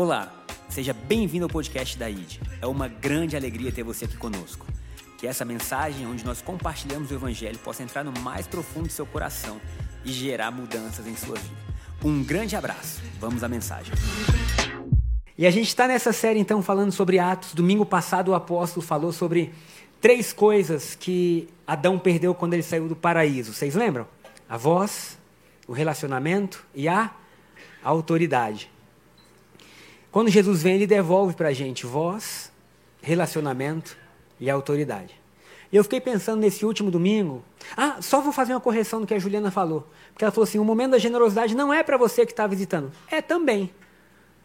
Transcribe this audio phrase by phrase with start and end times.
[0.00, 0.32] Olá,
[0.68, 2.38] seja bem-vindo ao podcast da ID.
[2.62, 4.64] É uma grande alegria ter você aqui conosco.
[5.18, 9.04] Que essa mensagem, onde nós compartilhamos o Evangelho, possa entrar no mais profundo do seu
[9.04, 9.60] coração
[10.04, 11.56] e gerar mudanças em sua vida.
[12.04, 13.02] Um grande abraço.
[13.18, 13.92] Vamos à mensagem.
[15.36, 17.52] E a gente está nessa série então falando sobre Atos.
[17.52, 19.52] Domingo passado o apóstolo falou sobre
[20.00, 23.52] três coisas que Adão perdeu quando ele saiu do paraíso.
[23.52, 24.06] Vocês lembram?
[24.48, 25.18] A voz,
[25.66, 27.10] o relacionamento e a
[27.82, 28.70] autoridade.
[30.18, 32.50] Quando Jesus vem, ele devolve para a gente voz,
[33.00, 33.96] relacionamento
[34.40, 35.14] e autoridade.
[35.70, 37.40] E eu fiquei pensando nesse último domingo.
[37.76, 39.86] Ah, só vou fazer uma correção do que a Juliana falou.
[40.12, 42.90] Porque ela falou assim: o momento da generosidade não é para você que está visitando.
[43.08, 43.70] É também.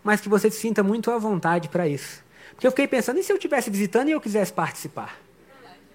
[0.03, 2.23] Mas que você se sinta muito à vontade para isso.
[2.51, 5.19] Porque eu fiquei pensando: e se eu estivesse visitando e eu quisesse participar?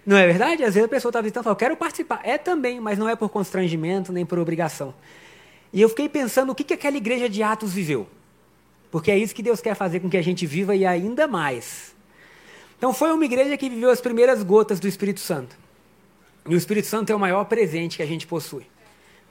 [0.05, 0.65] Não é verdade?
[0.65, 2.21] Às vezes a pessoa está visitando e fala: eu quero participar.
[2.25, 4.93] É também, mas não é por constrangimento nem por obrigação.
[5.73, 8.09] E eu fiquei pensando o que, que aquela igreja de Atos viveu.
[8.91, 11.95] Porque é isso que Deus quer fazer com que a gente viva e ainda mais.
[12.77, 15.57] Então foi uma igreja que viveu as primeiras gotas do Espírito Santo.
[16.49, 18.67] E o Espírito Santo é o maior presente que a gente possui.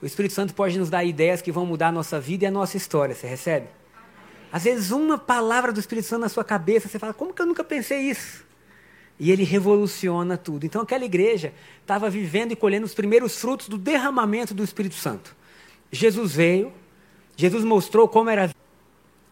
[0.01, 2.51] O Espírito Santo pode nos dar ideias que vão mudar a nossa vida e a
[2.51, 3.15] nossa história.
[3.15, 3.67] Você recebe?
[4.51, 7.45] Às vezes, uma palavra do Espírito Santo na sua cabeça, você fala: como que eu
[7.45, 8.45] nunca pensei isso?
[9.19, 10.65] E ele revoluciona tudo.
[10.65, 15.35] Então, aquela igreja estava vivendo e colhendo os primeiros frutos do derramamento do Espírito Santo.
[15.91, 16.71] Jesus veio,
[17.35, 18.49] Jesus mostrou como era.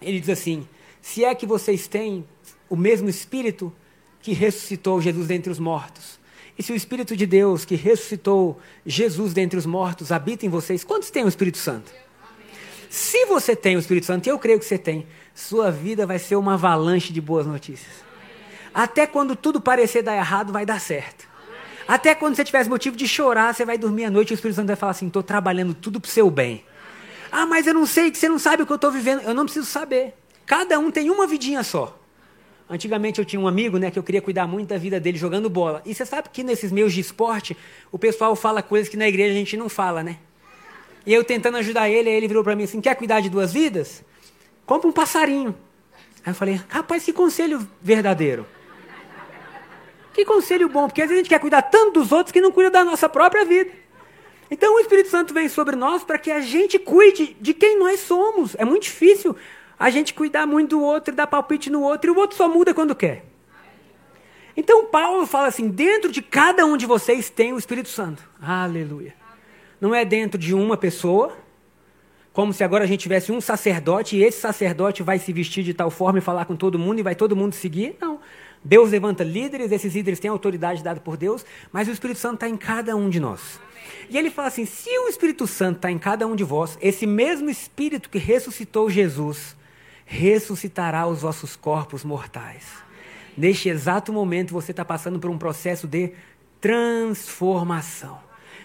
[0.05, 0.67] Ele diz assim:
[1.01, 2.25] se é que vocês têm
[2.69, 3.73] o mesmo Espírito
[4.21, 6.19] que ressuscitou Jesus dentre os mortos,
[6.57, 10.83] e se o Espírito de Deus que ressuscitou Jesus dentre os mortos habita em vocês,
[10.83, 11.91] quantos têm o Espírito Santo?
[12.89, 16.17] Se você tem o Espírito Santo, e eu creio que você tem, sua vida vai
[16.17, 17.91] ser uma avalanche de boas notícias.
[18.73, 21.27] Até quando tudo parecer dar errado, vai dar certo.
[21.87, 24.55] Até quando você tiver motivo de chorar, você vai dormir à noite e o Espírito
[24.55, 26.63] Santo vai falar assim: estou trabalhando tudo para o seu bem.
[27.37, 29.21] Ah, mas eu não sei, que você não sabe o que eu estou vivendo.
[29.23, 30.13] Eu não preciso saber.
[30.45, 31.99] Cada um tem uma vidinha só.
[32.69, 35.49] Antigamente eu tinha um amigo, né, que eu queria cuidar muito da vida dele jogando
[35.49, 35.81] bola.
[35.85, 37.57] E você sabe que nesses meios de esporte,
[37.91, 40.17] o pessoal fala coisas que na igreja a gente não fala, né?
[41.05, 43.51] E eu tentando ajudar ele, aí ele virou para mim assim: quer cuidar de duas
[43.51, 44.01] vidas?
[44.65, 45.53] Compra um passarinho.
[46.25, 48.47] Aí eu falei: rapaz, que conselho verdadeiro.
[50.13, 52.53] Que conselho bom, porque às vezes a gente quer cuidar tanto dos outros que não
[52.53, 53.69] cuida da nossa própria vida.
[54.49, 57.99] Então o Espírito Santo vem sobre nós para que a gente cuide de quem nós
[57.99, 58.55] somos.
[58.55, 59.35] É muito difícil
[59.77, 62.47] a gente cuidar muito do outro e dar palpite no outro, e o outro só
[62.47, 63.25] muda quando quer.
[64.55, 68.23] Então Paulo fala assim: dentro de cada um de vocês tem o Espírito Santo.
[68.41, 69.13] Aleluia.
[69.81, 71.35] Não é dentro de uma pessoa,
[72.31, 75.73] como se agora a gente tivesse um sacerdote e esse sacerdote vai se vestir de
[75.73, 77.97] tal forma e falar com todo mundo e vai todo mundo seguir.
[77.99, 78.19] Não.
[78.65, 82.49] Deus levanta líderes, esses líderes têm autoridade dada por Deus, mas o Espírito Santo está
[82.49, 83.59] em cada um de nós.
[84.09, 87.05] E ele fala assim: se o Espírito Santo está em cada um de vós, esse
[87.05, 89.55] mesmo Espírito que ressuscitou Jesus,
[90.03, 92.65] ressuscitará os vossos corpos mortais.
[93.37, 96.13] Neste exato momento, você está passando por um processo de
[96.59, 98.17] transformação,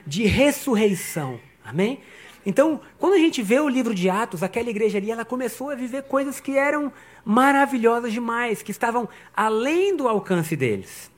[0.07, 1.39] de ressurreição.
[1.63, 2.01] Amém?
[2.47, 5.75] Então, quando a gente vê o livro de Atos, aquela igreja ali, ela começou a
[5.75, 6.91] viver coisas que eram
[7.25, 11.11] maravilhosas demais, que estavam além do alcance deles.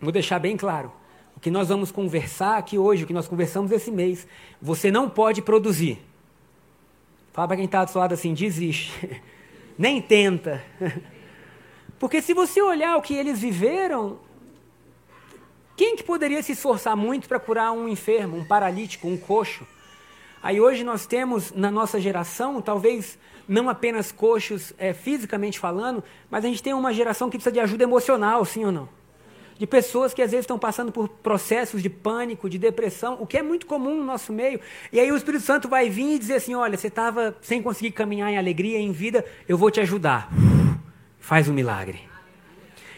[0.00, 0.92] Vou deixar bem claro.
[1.36, 4.26] O que nós vamos conversar aqui hoje, o que nós conversamos esse mês,
[4.60, 5.98] você não pode produzir.
[7.32, 9.22] Fala para quem está do seu lado assim, desiste.
[9.76, 10.64] Nem tenta.
[11.98, 14.18] Porque se você olhar o que eles viveram,
[15.76, 19.66] quem que poderia se esforçar muito para curar um enfermo, um paralítico, um coxo?
[20.42, 23.18] Aí hoje nós temos na nossa geração, talvez
[23.48, 27.60] não apenas coxos é, fisicamente falando, mas a gente tem uma geração que precisa de
[27.60, 28.88] ajuda emocional, sim ou não?
[29.58, 33.38] De pessoas que às vezes estão passando por processos de pânico, de depressão, o que
[33.38, 34.60] é muito comum no nosso meio.
[34.92, 37.92] E aí o Espírito Santo vai vir e dizer assim: olha, você estava sem conseguir
[37.92, 40.28] caminhar em alegria, em vida, eu vou te ajudar.
[41.18, 42.00] Faz um milagre.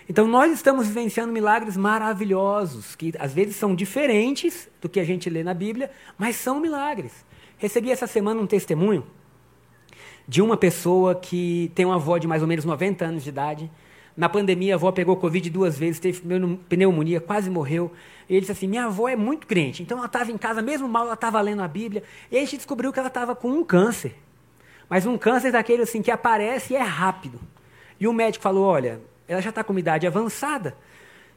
[0.08, 5.30] Então nós estamos vivenciando milagres maravilhosos, que às vezes são diferentes do que a gente
[5.30, 7.12] lê na Bíblia, mas são milagres.
[7.56, 9.06] Recebi essa semana um testemunho
[10.28, 13.70] de uma pessoa que tem uma avó de mais ou menos 90 anos de idade.
[14.14, 16.20] Na pandemia, a avó pegou Covid duas vezes, teve
[16.68, 17.90] pneumonia, quase morreu.
[18.28, 19.82] E ele disse assim: Minha avó é muito crente.
[19.82, 22.02] Então ela estava em casa, mesmo mal, ela estava lendo a Bíblia.
[22.30, 24.14] E aí a gente descobriu que ela estava com um câncer.
[24.88, 27.40] Mas um câncer daquele assim que aparece e é rápido.
[27.98, 30.76] E o médico falou: Olha, ela já está com uma idade avançada.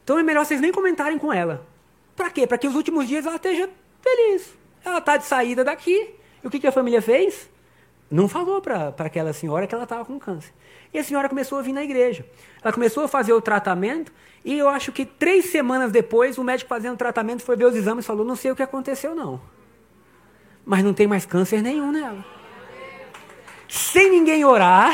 [0.04, 1.66] Então é melhor vocês nem comentarem com ela.
[2.14, 2.46] Para quê?
[2.46, 3.70] Para que os últimos dias ela esteja
[4.02, 4.52] feliz.
[4.84, 6.10] Ela está de saída daqui.
[6.42, 7.48] E o que, que a família fez?
[8.12, 10.52] Não falou para aquela senhora que ela estava com câncer.
[10.92, 12.26] E a senhora começou a vir na igreja.
[12.62, 14.12] Ela começou a fazer o tratamento.
[14.44, 17.74] E eu acho que três semanas depois, o médico fazendo o tratamento foi ver os
[17.74, 19.40] exames e falou: Não sei o que aconteceu, não.
[20.62, 22.22] Mas não tem mais câncer nenhum nela.
[23.66, 24.92] Sem ninguém orar.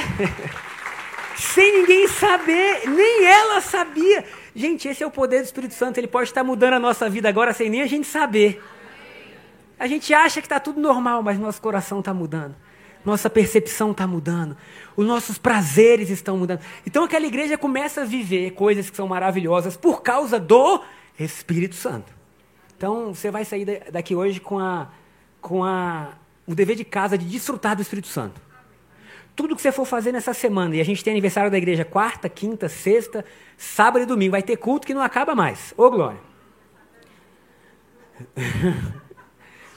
[1.37, 4.25] sem ninguém saber, nem ela sabia.
[4.55, 7.29] Gente, esse é o poder do Espírito Santo, ele pode estar mudando a nossa vida
[7.29, 8.63] agora sem nem a gente saber.
[9.77, 12.55] A gente acha que está tudo normal, mas nosso coração está mudando.
[13.05, 14.57] Nossa percepção está mudando.
[14.97, 16.61] Os nossos prazeres estão mudando.
[16.87, 20.83] Então aquela igreja começa a viver coisas que são maravilhosas por causa do
[21.19, 22.13] Espírito Santo.
[22.77, 24.89] Então você vai sair daqui hoje com, a,
[25.41, 26.13] com a,
[26.47, 28.41] o dever de casa de desfrutar do Espírito Santo.
[29.35, 32.29] Tudo que você for fazer nessa semana, e a gente tem aniversário da igreja quarta,
[32.29, 33.25] quinta, sexta,
[33.57, 35.73] sábado e domingo, vai ter culto que não acaba mais.
[35.77, 36.19] Ô glória!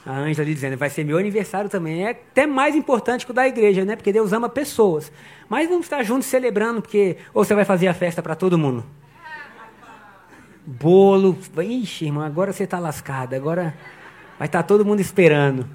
[0.04, 2.04] A Ângela ali dizendo, vai ser meu aniversário também.
[2.06, 3.94] É até mais importante que o da igreja, né?
[3.94, 5.12] Porque Deus ama pessoas.
[5.48, 7.16] Mas vamos estar juntos celebrando, porque.
[7.32, 8.84] Ou você vai fazer a festa para todo mundo?
[10.66, 11.38] Bolo.
[11.56, 13.34] Ixi, irmão, agora você está lascado.
[13.34, 13.74] Agora
[14.38, 15.68] vai estar todo mundo esperando.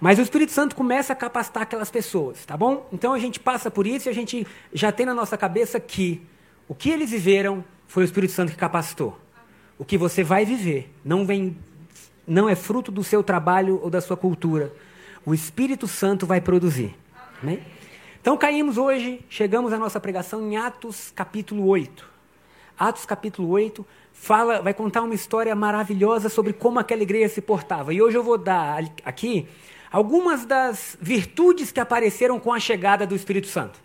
[0.00, 2.88] Mas o Espírito Santo começa a capacitar aquelas pessoas, tá bom?
[2.90, 6.26] Então a gente passa por isso e a gente já tem na nossa cabeça que
[6.66, 9.18] o que eles viveram foi o Espírito Santo que capacitou.
[9.78, 11.54] O que você vai viver não vem
[12.30, 14.72] não é fruto do seu trabalho ou da sua cultura.
[15.26, 16.96] O Espírito Santo vai produzir.
[17.42, 17.60] Né?
[18.20, 22.08] Então caímos hoje, chegamos à nossa pregação em Atos capítulo 8.
[22.78, 27.92] Atos capítulo 8 fala, vai contar uma história maravilhosa sobre como aquela igreja se portava.
[27.92, 29.48] E hoje eu vou dar aqui
[29.90, 33.80] algumas das virtudes que apareceram com a chegada do Espírito Santo.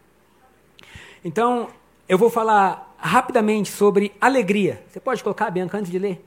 [1.23, 1.69] Então,
[2.07, 4.83] eu vou falar rapidamente sobre alegria.
[4.87, 6.23] Você pode colocar, Bianca, antes de ler?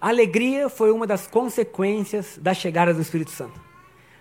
[0.00, 3.60] A alegria foi uma das consequências da chegada do Espírito Santo.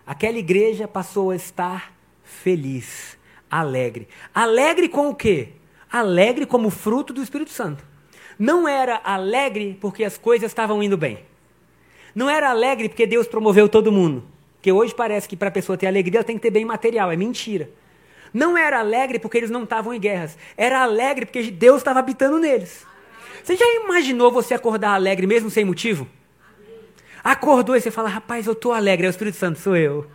[0.05, 3.17] Aquela igreja passou a estar feliz,
[3.49, 4.07] alegre.
[4.35, 5.49] Alegre com o quê?
[5.89, 7.83] Alegre como fruto do Espírito Santo.
[8.37, 11.19] Não era alegre porque as coisas estavam indo bem.
[12.13, 14.23] Não era alegre porque Deus promoveu todo mundo.
[14.55, 17.09] Porque hoje parece que para a pessoa ter alegria ela tem que ter bem material.
[17.09, 17.69] É mentira.
[18.33, 20.37] Não era alegre porque eles não estavam em guerras.
[20.57, 22.85] Era alegre porque Deus estava habitando neles.
[23.44, 26.07] Você já imaginou você acordar alegre mesmo sem motivo?
[27.24, 29.06] Acordou e você fala, rapaz, eu estou alegre.
[29.06, 30.09] É o Espírito Santo, sou eu.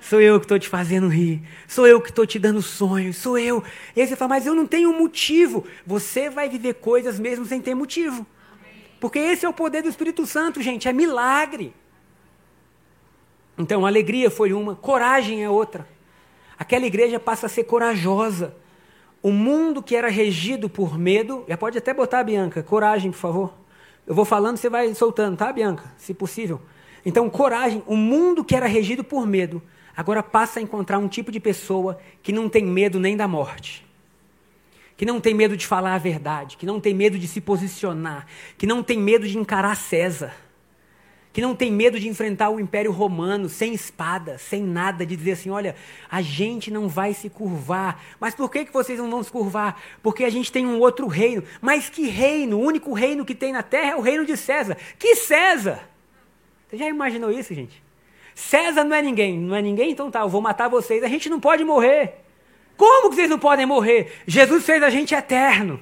[0.00, 1.42] Sou eu que estou te fazendo rir.
[1.66, 3.16] Sou eu que estou te dando sonhos.
[3.16, 3.64] Sou eu.
[3.96, 5.64] E aí você fala, mas eu não tenho motivo.
[5.86, 8.26] Você vai viver coisas mesmo sem ter motivo.
[9.00, 10.88] Porque esse é o poder do Espírito Santo, gente.
[10.88, 11.74] É milagre.
[13.56, 15.88] Então, alegria foi uma, coragem é outra.
[16.58, 18.54] Aquela igreja passa a ser corajosa.
[19.24, 23.54] O mundo que era regido por medo, já pode até botar, Bianca, coragem, por favor.
[24.06, 25.90] Eu vou falando, você vai soltando, tá, Bianca?
[25.96, 26.60] Se possível.
[27.06, 29.62] Então, coragem, o mundo que era regido por medo,
[29.96, 33.86] agora passa a encontrar um tipo de pessoa que não tem medo nem da morte.
[34.94, 38.26] Que não tem medo de falar a verdade, que não tem medo de se posicionar,
[38.58, 40.34] que não tem medo de encarar César
[41.34, 45.32] que não tem medo de enfrentar o Império Romano sem espada, sem nada, de dizer
[45.32, 45.74] assim: olha,
[46.08, 48.00] a gente não vai se curvar.
[48.20, 49.82] Mas por que, que vocês não vão se curvar?
[50.00, 51.42] Porque a gente tem um outro reino.
[51.60, 52.56] Mas que reino?
[52.56, 54.76] O único reino que tem na terra é o reino de César.
[54.96, 55.80] Que César?
[56.68, 57.82] Você já imaginou isso, gente?
[58.32, 59.36] César não é ninguém.
[59.36, 59.90] Não é ninguém?
[59.90, 61.02] Então tá, eu vou matar vocês.
[61.02, 62.14] A gente não pode morrer.
[62.76, 64.20] Como que vocês não podem morrer?
[64.24, 65.80] Jesus fez a gente eterno.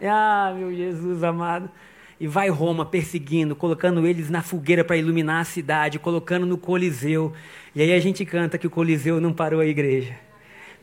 [0.00, 1.70] Ah, meu Jesus amado
[2.18, 7.32] e vai Roma perseguindo, colocando eles na fogueira para iluminar a cidade, colocando no Coliseu.
[7.74, 10.16] E aí a gente canta que o Coliseu não parou a igreja,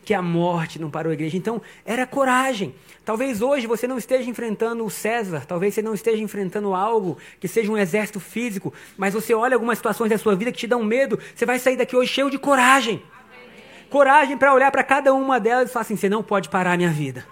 [0.04, 1.38] que a morte não parou a igreja.
[1.38, 2.76] Então, era coragem.
[3.04, 7.48] Talvez hoje você não esteja enfrentando o César, talvez você não esteja enfrentando algo que
[7.48, 10.84] seja um exército físico, mas você olha algumas situações da sua vida que te dão
[10.84, 13.02] medo, você vai sair daqui hoje cheio de coragem.
[13.90, 16.78] Coragem para olhar para cada uma delas e falar assim: você não pode parar a
[16.78, 17.26] minha vida.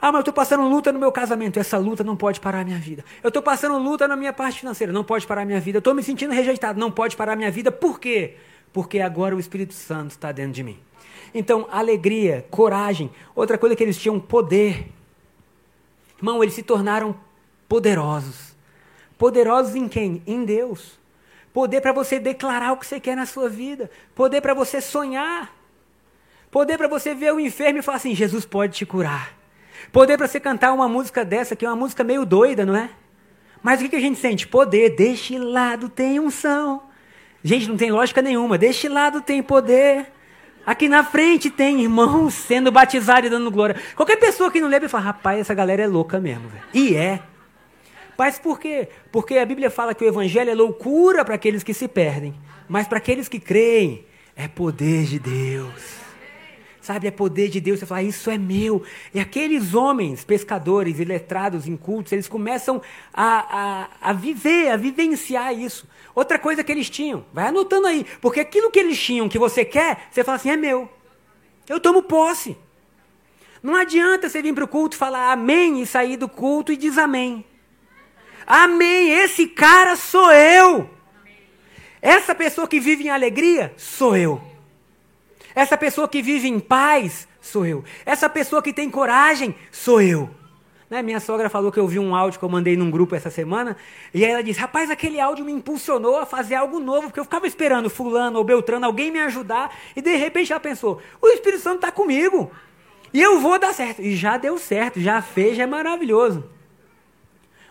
[0.00, 1.58] Ah, mas eu estou passando luta no meu casamento.
[1.58, 3.04] Essa luta não pode parar a minha vida.
[3.22, 4.92] Eu estou passando luta na minha parte financeira.
[4.92, 5.78] Não pode parar a minha vida.
[5.78, 6.78] Eu estou me sentindo rejeitado.
[6.78, 7.72] Não pode parar a minha vida.
[7.72, 8.36] Por quê?
[8.72, 10.78] Porque agora o Espírito Santo está dentro de mim.
[11.34, 13.10] Então, alegria, coragem.
[13.34, 14.86] Outra coisa que eles tinham poder.
[16.16, 17.16] Irmão, eles se tornaram
[17.68, 18.56] poderosos.
[19.16, 20.22] Poderosos em quem?
[20.26, 20.98] Em Deus.
[21.52, 23.90] Poder para você declarar o que você quer na sua vida.
[24.14, 25.52] Poder para você sonhar.
[26.52, 29.37] Poder para você ver o enfermo e falar assim: Jesus pode te curar.
[29.92, 32.90] Poder para você cantar uma música dessa, que é uma música meio doida, não é?
[33.62, 34.46] Mas o que, a gente sente?
[34.46, 34.90] Poder.
[34.90, 36.82] Deste lado tem unção.
[37.42, 38.58] Gente, não tem lógica nenhuma.
[38.58, 40.06] Deste lado tem poder.
[40.64, 43.76] Aqui na frente tem irmãos sendo batizados e dando glória.
[43.96, 46.48] Qualquer pessoa que não lembra fala, rapaz, essa galera é louca mesmo.
[46.48, 46.64] Véio.
[46.74, 47.20] E é.
[48.16, 48.88] Mas por quê?
[49.10, 52.34] Porque a Bíblia fala que o evangelho é loucura para aqueles que se perdem.
[52.68, 54.04] Mas para aqueles que creem,
[54.36, 56.07] é poder de Deus.
[56.88, 57.78] Sabe, é poder de Deus.
[57.78, 58.82] Você fala, isso é meu.
[59.12, 62.80] E aqueles homens, pescadores e letrados, incultos, eles começam
[63.12, 65.86] a, a, a viver, a vivenciar isso.
[66.14, 69.66] Outra coisa que eles tinham, vai anotando aí, porque aquilo que eles tinham que você
[69.66, 70.88] quer, você fala assim, é meu.
[71.68, 72.56] Eu tomo posse.
[73.62, 76.96] Não adianta você vir para o culto falar amém e sair do culto e diz
[76.96, 77.44] amém.
[78.46, 80.88] Amém, esse cara sou eu.
[82.00, 84.40] Essa pessoa que vive em alegria, sou eu.
[85.58, 87.82] Essa pessoa que vive em paz, sou eu.
[88.06, 90.30] Essa pessoa que tem coragem, sou eu.
[90.88, 91.02] Né?
[91.02, 93.76] Minha sogra falou que eu vi um áudio que eu mandei num grupo essa semana,
[94.14, 97.24] e aí ela disse: Rapaz, aquele áudio me impulsionou a fazer algo novo, porque eu
[97.24, 101.60] ficava esperando Fulano ou Beltrano, alguém me ajudar, e de repente ela pensou: O Espírito
[101.60, 102.52] Santo está comigo,
[103.12, 104.00] e eu vou dar certo.
[104.00, 106.48] E já deu certo, já fez, já é maravilhoso.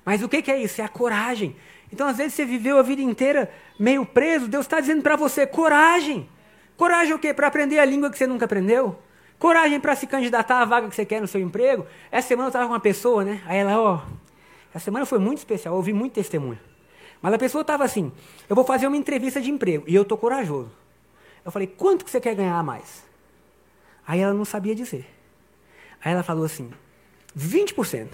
[0.04, 0.82] Mas o que, que é isso?
[0.82, 1.56] É a coragem.
[1.90, 5.48] Então, às vezes, você viveu a vida inteira meio preso, Deus está dizendo para você:
[5.48, 6.28] coragem.
[6.78, 7.34] Coragem o quê?
[7.34, 8.98] Para aprender a língua que você nunca aprendeu?
[9.40, 11.86] Coragem para se candidatar à vaga que você quer no seu emprego.
[12.12, 13.42] Essa semana eu estava com uma pessoa, né?
[13.46, 14.02] Aí ela, ó,
[14.74, 16.60] essa semana foi muito especial, eu ouvi muito testemunho.
[17.22, 18.12] Mas a pessoa estava assim,
[18.48, 20.72] eu vou fazer uma entrevista de emprego e eu tô corajoso.
[21.44, 23.04] Eu falei, quanto que você quer ganhar a mais?
[24.06, 25.08] Aí ela não sabia dizer.
[26.04, 26.72] Aí ela falou assim,
[27.38, 28.08] 20%.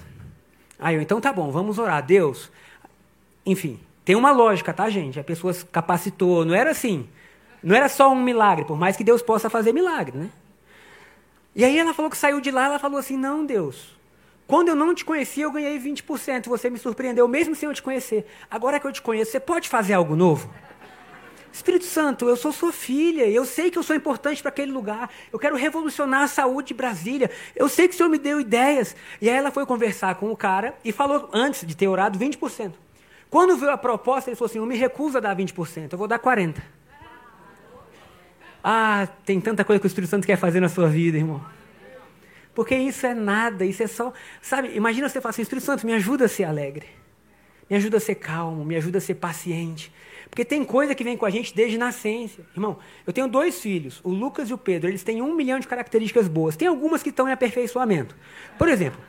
[0.80, 2.02] Aí eu, então tá bom, vamos orar.
[2.06, 2.50] Deus,
[3.46, 5.20] enfim, tem uma lógica, tá, gente?
[5.20, 7.10] A pessoa se capacitou, não era assim.
[7.64, 10.30] Não era só um milagre, por mais que Deus possa fazer milagre, né?
[11.56, 13.96] E aí ela falou que saiu de lá, ela falou assim: "Não, Deus.
[14.46, 16.50] Quando eu não te conhecia, eu ganhei 20%.
[16.50, 18.26] Você me surpreendeu mesmo sem eu te conhecer.
[18.52, 20.50] Agora que eu te conheço, você pode fazer algo novo?"
[21.54, 25.08] Espírito Santo, eu sou sua filha, eu sei que eu sou importante para aquele lugar,
[25.32, 28.96] eu quero revolucionar a saúde de Brasília, eu sei que o Senhor me deu ideias.
[29.22, 32.74] E aí ela foi conversar com o cara e falou, antes de ter orado, 20%.
[33.30, 36.08] Quando veio a proposta, ele falou assim: Eu me recuso a dar 20%, eu vou
[36.08, 36.56] dar 40%.
[38.64, 41.44] Ah, tem tanta coisa que o Espírito Santo quer fazer na sua vida, irmão.
[42.56, 44.14] Porque isso é nada, isso é só.
[44.42, 46.88] Sabe, imagina você falar assim: Espírito Santo, me ajuda a ser alegre.
[47.70, 49.92] Me ajuda a ser calmo, me ajuda a ser paciente.
[50.30, 52.42] Porque tem coisa que vem com a gente desde nascença.
[52.54, 54.90] Irmão, eu tenho dois filhos, o Lucas e o Pedro.
[54.90, 56.56] Eles têm um milhão de características boas.
[56.56, 58.16] Tem algumas que estão em aperfeiçoamento.
[58.58, 59.00] Por exemplo,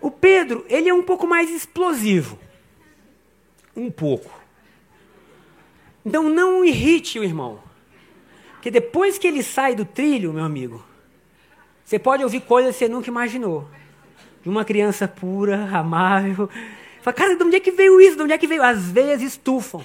[0.00, 2.38] o Pedro, ele é um pouco mais explosivo.
[3.74, 4.30] Um pouco.
[6.04, 7.67] Então não irrite o irmão.
[8.58, 10.84] Porque depois que ele sai do trilho, meu amigo,
[11.84, 13.68] você pode ouvir coisas que você nunca imaginou.
[14.42, 16.50] De uma criança pura, amável.
[17.00, 18.16] Fala, cara, de onde é que veio isso?
[18.16, 18.62] De onde é que veio?
[18.62, 19.80] As veias estufam.
[19.80, 19.84] O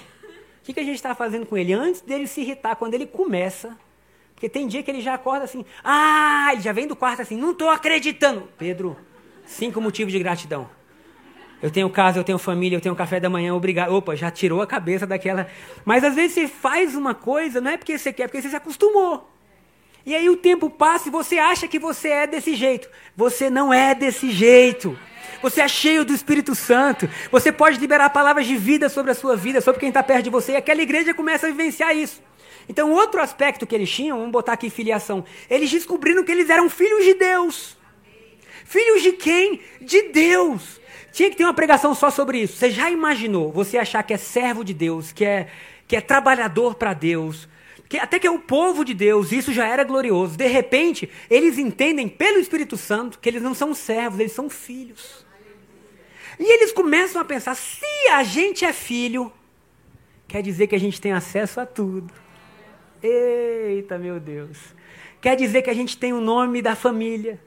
[0.64, 1.72] que, que a gente está fazendo com ele?
[1.72, 3.78] Antes dele se irritar, quando ele começa.
[4.34, 5.64] Porque tem dia que ele já acorda assim.
[5.84, 7.36] Ah, ele já vem do quarto assim.
[7.36, 8.48] Não estou acreditando.
[8.58, 8.96] Pedro,
[9.46, 10.68] cinco motivos de gratidão.
[11.64, 13.94] Eu tenho casa, eu tenho família, eu tenho café da manhã, obrigado.
[13.94, 15.48] Opa, já tirou a cabeça daquela.
[15.82, 18.50] Mas às vezes você faz uma coisa, não é porque você quer, é porque você
[18.50, 19.30] se acostumou.
[20.04, 22.86] E aí o tempo passa e você acha que você é desse jeito.
[23.16, 24.98] Você não é desse jeito.
[25.40, 27.08] Você é cheio do Espírito Santo.
[27.32, 30.30] Você pode liberar palavras de vida sobre a sua vida, sobre quem está perto de
[30.30, 30.52] você.
[30.52, 32.22] E aquela igreja começa a vivenciar isso.
[32.68, 35.24] Então, outro aspecto que eles tinham, vamos botar aqui filiação.
[35.48, 37.74] Eles descobriram que eles eram filhos de Deus.
[38.66, 39.62] Filhos de quem?
[39.80, 40.83] De Deus.
[41.14, 42.56] Tinha que ter uma pregação só sobre isso.
[42.56, 45.48] Você já imaginou você achar que é servo de Deus, que é,
[45.86, 47.48] que é trabalhador para Deus,
[47.88, 50.36] que até que é o povo de Deus, isso já era glorioso.
[50.36, 55.24] De repente, eles entendem pelo Espírito Santo que eles não são servos, eles são filhos.
[56.36, 59.32] E eles começam a pensar: se a gente é filho,
[60.26, 62.12] quer dizer que a gente tem acesso a tudo.
[63.00, 64.58] Eita, meu Deus.
[65.20, 67.38] Quer dizer que a gente tem o nome da família.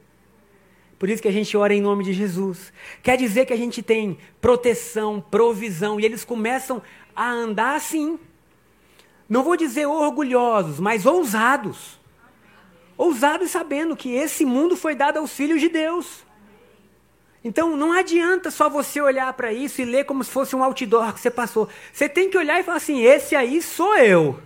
[0.98, 2.72] Por isso que a gente ora em nome de Jesus.
[3.02, 6.82] Quer dizer que a gente tem proteção, provisão, e eles começam
[7.14, 8.18] a andar assim.
[9.28, 11.98] Não vou dizer orgulhosos, mas ousados.
[12.96, 16.26] Ousados sabendo que esse mundo foi dado aos filhos de Deus.
[17.44, 21.14] Então não adianta só você olhar para isso e ler como se fosse um outdoor
[21.14, 21.68] que você passou.
[21.92, 24.40] Você tem que olhar e falar assim: esse aí sou eu.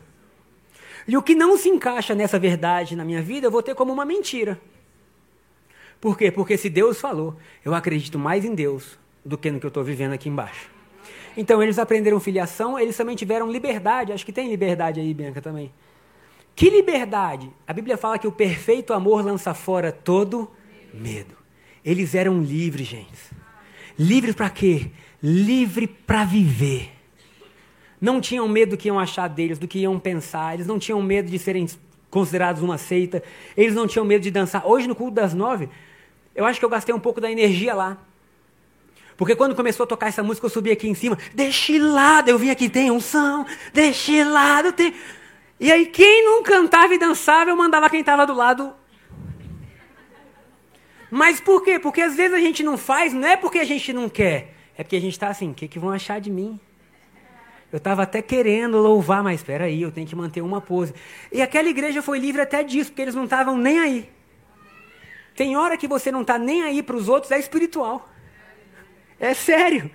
[1.09, 3.93] E o que não se encaixa nessa verdade na minha vida, eu vou ter como
[3.93, 4.61] uma mentira.
[6.03, 6.33] Por quê?
[6.33, 9.85] Porque se Deus falou, eu acredito mais em Deus do que no que eu estou
[9.85, 10.69] vivendo aqui embaixo.
[11.37, 14.13] Então eles aprenderam filiação, eles também tiveram liberdade.
[14.13, 15.73] Acho que tem liberdade aí, Bianca, também.
[16.57, 17.49] Que liberdade?
[17.65, 20.51] A Bíblia fala que o perfeito amor lança fora todo
[20.93, 21.37] medo.
[21.85, 23.31] Eles eram livres, gente.
[23.97, 24.91] Livres para quê?
[25.23, 26.91] Livre para viver.
[28.01, 30.55] Não tinham medo do que iam achar deles, do que iam pensar.
[30.55, 31.65] Eles não tinham medo de serem
[32.11, 33.23] considerados uma seita.
[33.57, 34.67] Eles não tinham medo de dançar.
[34.67, 35.69] Hoje, no culto das nove,
[36.35, 37.99] eu acho que eu gastei um pouco da energia lá.
[39.17, 42.51] Porque quando começou a tocar essa música, eu subi aqui em cima, destilado, eu vim
[42.51, 44.95] aqui, tem unção, destilado, tem.
[45.61, 48.73] E aí, quem não cantava e dançava, eu mandava quem estava do lado.
[51.11, 51.79] Mas por quê?
[51.79, 54.83] Porque às vezes a gente não faz, não é porque a gente não quer, é
[54.83, 56.59] porque a gente está assim, o que, que vão achar de mim?
[57.71, 60.95] Eu estava até querendo louvar, mas espera aí, eu tenho que manter uma pose.
[61.31, 64.11] E aquela igreja foi livre até disso, porque eles não estavam nem aí.
[65.35, 68.09] Tem hora que você não está nem aí para os outros, é espiritual.
[69.19, 69.91] É sério.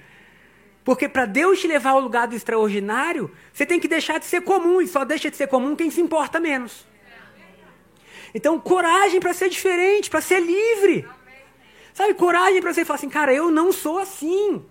[0.83, 4.41] Porque para Deus te levar ao lugar do extraordinário, você tem que deixar de ser
[4.41, 6.87] comum, e só deixa de ser comum quem se importa menos.
[8.33, 11.07] Então, coragem para ser diferente, para ser livre.
[11.93, 14.63] Sabe, coragem para você falar assim, cara, eu não sou assim.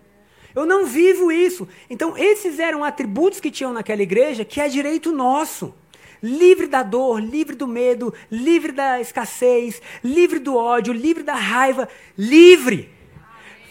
[0.54, 1.68] Eu não vivo isso.
[1.90, 5.74] Então, esses eram atributos que tinham naquela igreja que é direito nosso.
[6.22, 11.88] Livre da dor, livre do medo, livre da escassez, livre do ódio, livre da raiva,
[12.16, 12.90] livre.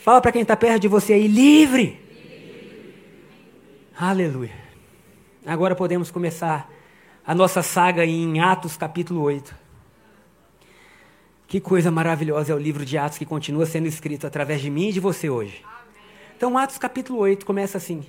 [0.03, 1.99] Fala para quem está perto de você aí, livre.
[3.97, 4.53] Aleluia.
[5.45, 6.69] Agora podemos começar
[7.25, 9.55] a nossa saga em Atos capítulo 8.
[11.47, 14.89] Que coisa maravilhosa é o livro de Atos que continua sendo escrito através de mim
[14.89, 15.63] e de você hoje.
[16.35, 18.05] Então, Atos capítulo 8 começa assim: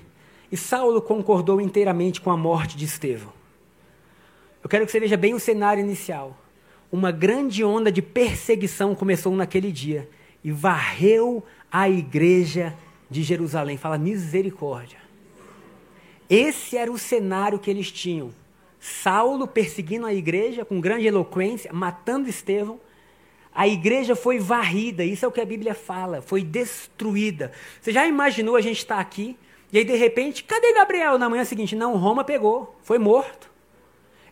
[0.51, 3.31] E Saulo concordou inteiramente com a morte de Estevão.
[4.63, 6.37] Eu quero que você veja bem o cenário inicial.
[6.91, 10.09] Uma grande onda de perseguição começou naquele dia
[10.43, 12.73] e varreu a igreja
[13.09, 13.77] de Jerusalém.
[13.77, 14.99] Fala misericórdia.
[16.29, 18.33] Esse era o cenário que eles tinham.
[18.79, 22.79] Saulo perseguindo a igreja com grande eloquência, matando Estevão.
[23.53, 27.51] A igreja foi varrida, isso é o que a Bíblia fala, foi destruída.
[27.81, 29.35] Você já imaginou a gente estar tá aqui
[29.71, 31.75] e aí de repente, cadê Gabriel na manhã seguinte?
[31.75, 33.49] Não, Roma pegou, foi morto.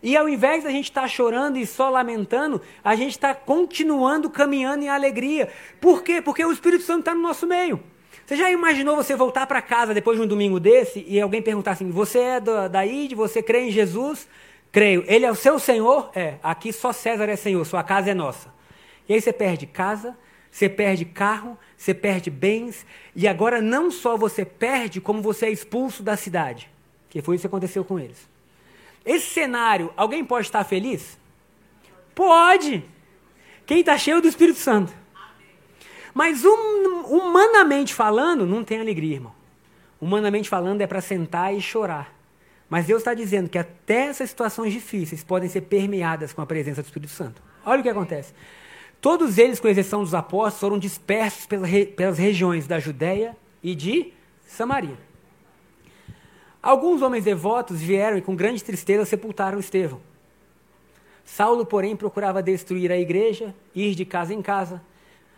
[0.05, 4.29] E ao invés da gente estar tá chorando e só lamentando, a gente está continuando
[4.29, 5.49] caminhando em alegria.
[5.81, 6.21] Por quê?
[6.21, 7.81] Porque o Espírito Santo está no nosso meio.
[8.23, 11.71] Você já imaginou você voltar para casa depois de um domingo desse e alguém perguntar
[11.71, 13.13] assim: Você é da, da ID?
[13.13, 14.27] Você crê em Jesus?
[14.71, 15.03] Creio.
[15.07, 16.11] Ele é o seu Senhor?
[16.13, 16.35] É.
[16.43, 18.53] Aqui só César é Senhor, sua casa é nossa.
[19.09, 20.15] E aí você perde casa,
[20.51, 22.85] você perde carro, você perde bens,
[23.15, 26.69] e agora não só você perde, como você é expulso da cidade.
[27.09, 28.34] Que foi isso que aconteceu com eles.
[29.05, 31.17] Esse cenário, alguém pode estar feliz?
[32.15, 32.83] Pode!
[33.65, 34.93] Quem está cheio do Espírito Santo.
[36.13, 39.33] Mas hum, humanamente falando, não tem alegria, irmão.
[39.99, 42.13] Humanamente falando, é para sentar e chorar.
[42.69, 46.81] Mas Deus está dizendo que até essas situações difíceis podem ser permeadas com a presença
[46.81, 47.41] do Espírito Santo.
[47.65, 48.33] Olha o que acontece.
[49.01, 54.11] Todos eles, com exceção dos apóstolos, foram dispersos pelas regiões da Judéia e de
[54.45, 54.97] Samaria.
[56.65, 60.01] Alguns homens devotos vieram e, com grande tristeza, sepultaram Estevão.
[61.23, 64.81] Saulo, porém, procurava destruir a igreja, ir de casa em casa,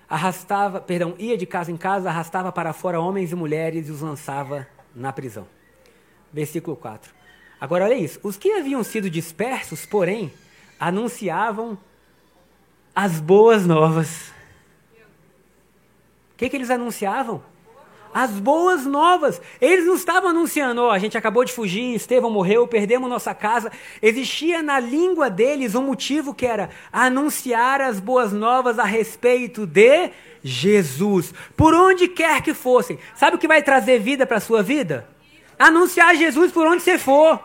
[0.08, 4.00] arrastava, perdão, ia de casa em casa, arrastava para fora homens e mulheres e os
[4.00, 5.46] lançava na prisão.
[6.32, 7.12] Versículo 4.
[7.60, 8.22] Agora olha isso.
[8.24, 10.32] Os que haviam sido dispersos, porém,
[10.80, 11.78] anunciavam
[12.96, 14.30] as boas novas.
[16.32, 17.44] O que, que eles anunciavam?
[18.20, 19.40] As boas novas.
[19.62, 23.32] Eles não estavam anunciando, ó, oh, a gente acabou de fugir, Estevão morreu, perdemos nossa
[23.32, 23.72] casa.
[24.02, 30.10] Existia na língua deles um motivo que era anunciar as boas novas a respeito de
[30.44, 31.32] Jesus.
[31.56, 32.98] Por onde quer que fossem.
[33.16, 35.08] Sabe o que vai trazer vida para a sua vida?
[35.60, 37.40] Anunciar Jesus por onde você for.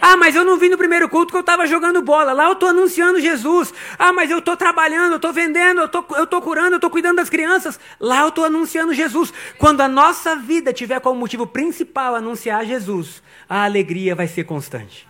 [0.00, 2.32] Ah, mas eu não vim no primeiro culto que eu estava jogando bola.
[2.32, 3.72] Lá eu estou anunciando Jesus.
[3.98, 7.16] Ah, mas eu estou trabalhando, eu estou vendendo, eu tô, estou curando, eu estou cuidando
[7.16, 7.80] das crianças.
[7.98, 9.32] Lá eu estou anunciando Jesus.
[9.58, 15.08] Quando a nossa vida tiver como motivo principal anunciar Jesus, a alegria vai ser constante.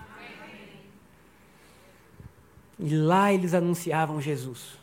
[2.79, 4.79] E lá eles anunciavam Jesus.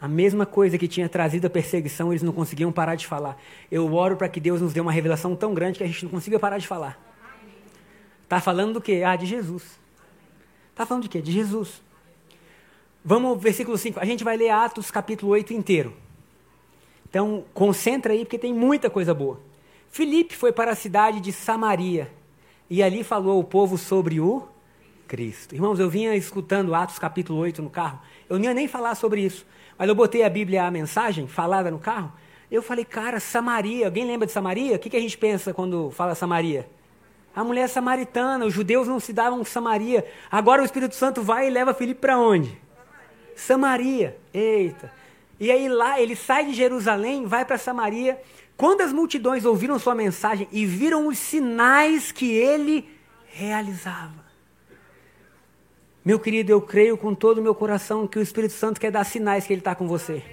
[0.00, 3.36] A mesma coisa que tinha trazido a perseguição, eles não conseguiam parar de falar.
[3.70, 6.10] Eu oro para que Deus nos dê uma revelação tão grande que a gente não
[6.12, 7.07] consiga parar de falar.
[8.28, 9.02] Está falando do quê?
[9.06, 9.80] Ah, de Jesus.
[10.70, 11.22] Está falando de quê?
[11.22, 11.80] De Jesus.
[13.02, 13.98] Vamos, versículo 5.
[13.98, 15.94] A gente vai ler Atos capítulo 8 inteiro.
[17.08, 19.40] Então, concentra aí, porque tem muita coisa boa.
[19.90, 22.12] Filipe foi para a cidade de Samaria
[22.68, 24.46] e ali falou ao povo sobre o
[25.06, 25.54] Cristo.
[25.54, 27.98] Irmãos, eu vinha escutando Atos capítulo 8 no carro.
[28.28, 29.46] Eu não ia nem falar sobre isso,
[29.78, 32.12] mas eu botei a Bíblia, a mensagem falada no carro.
[32.50, 33.86] Eu falei, cara, Samaria.
[33.86, 34.76] Alguém lembra de Samaria?
[34.76, 36.68] O que, que a gente pensa quando fala Samaria?
[37.34, 40.04] A mulher é samaritana, os judeus não se davam Samaria.
[40.30, 42.58] Agora o Espírito Santo vai e leva Filipe para onde?
[43.36, 44.16] Samaria.
[44.16, 44.18] Samaria.
[44.34, 44.92] Eita.
[45.38, 48.20] E aí lá ele sai de Jerusalém, vai para Samaria.
[48.56, 52.88] Quando as multidões ouviram sua mensagem e viram os sinais que ele
[53.26, 54.26] realizava.
[56.04, 59.04] Meu querido, eu creio com todo o meu coração que o Espírito Santo quer dar
[59.04, 60.24] sinais que ele está com você.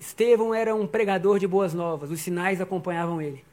[0.00, 3.44] Estevão era um pregador de boas novas, os sinais acompanhavam ele.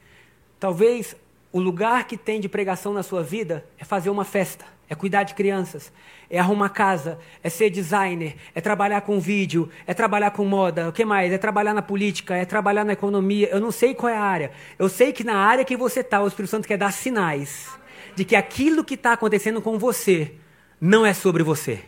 [0.60, 1.16] Talvez
[1.50, 5.22] o lugar que tem de pregação na sua vida é fazer uma festa, é cuidar
[5.22, 5.90] de crianças,
[6.28, 10.92] é arrumar casa, é ser designer, é trabalhar com vídeo, é trabalhar com moda, o
[10.92, 11.32] que mais?
[11.32, 13.48] É trabalhar na política, é trabalhar na economia.
[13.48, 14.52] Eu não sei qual é a área.
[14.78, 17.68] Eu sei que na área que você está, o Espírito Santo quer dar sinais
[18.14, 20.34] de que aquilo que está acontecendo com você
[20.78, 21.82] não é sobre você.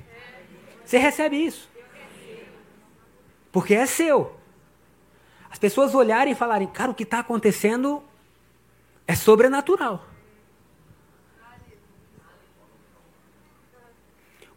[0.85, 1.71] Você recebe isso.
[3.53, 4.35] Porque é seu.
[5.51, 8.03] As pessoas olharem e falarem, cara, o que está acontecendo
[9.07, 10.07] é sobrenatural.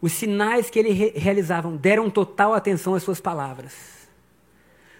[0.00, 4.08] Os sinais que ele re realizavam deram total atenção às suas palavras.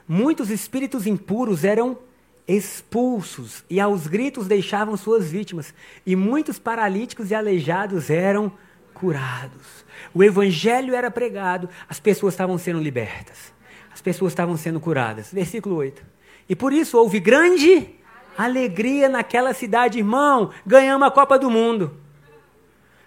[0.08, 1.98] Muitos espíritos impuros eram
[2.46, 8.52] expulsos e aos gritos deixavam suas vítimas, e muitos paralíticos e aleijados eram
[8.94, 9.84] curados.
[10.14, 13.52] O evangelho era pregado, as pessoas estavam sendo libertas,
[13.92, 15.32] as pessoas estavam sendo curadas.
[15.32, 16.02] Versículo 8.
[16.48, 17.90] E por isso houve grande
[18.36, 21.96] alegria naquela cidade, irmão, ganhamos a Copa do Mundo.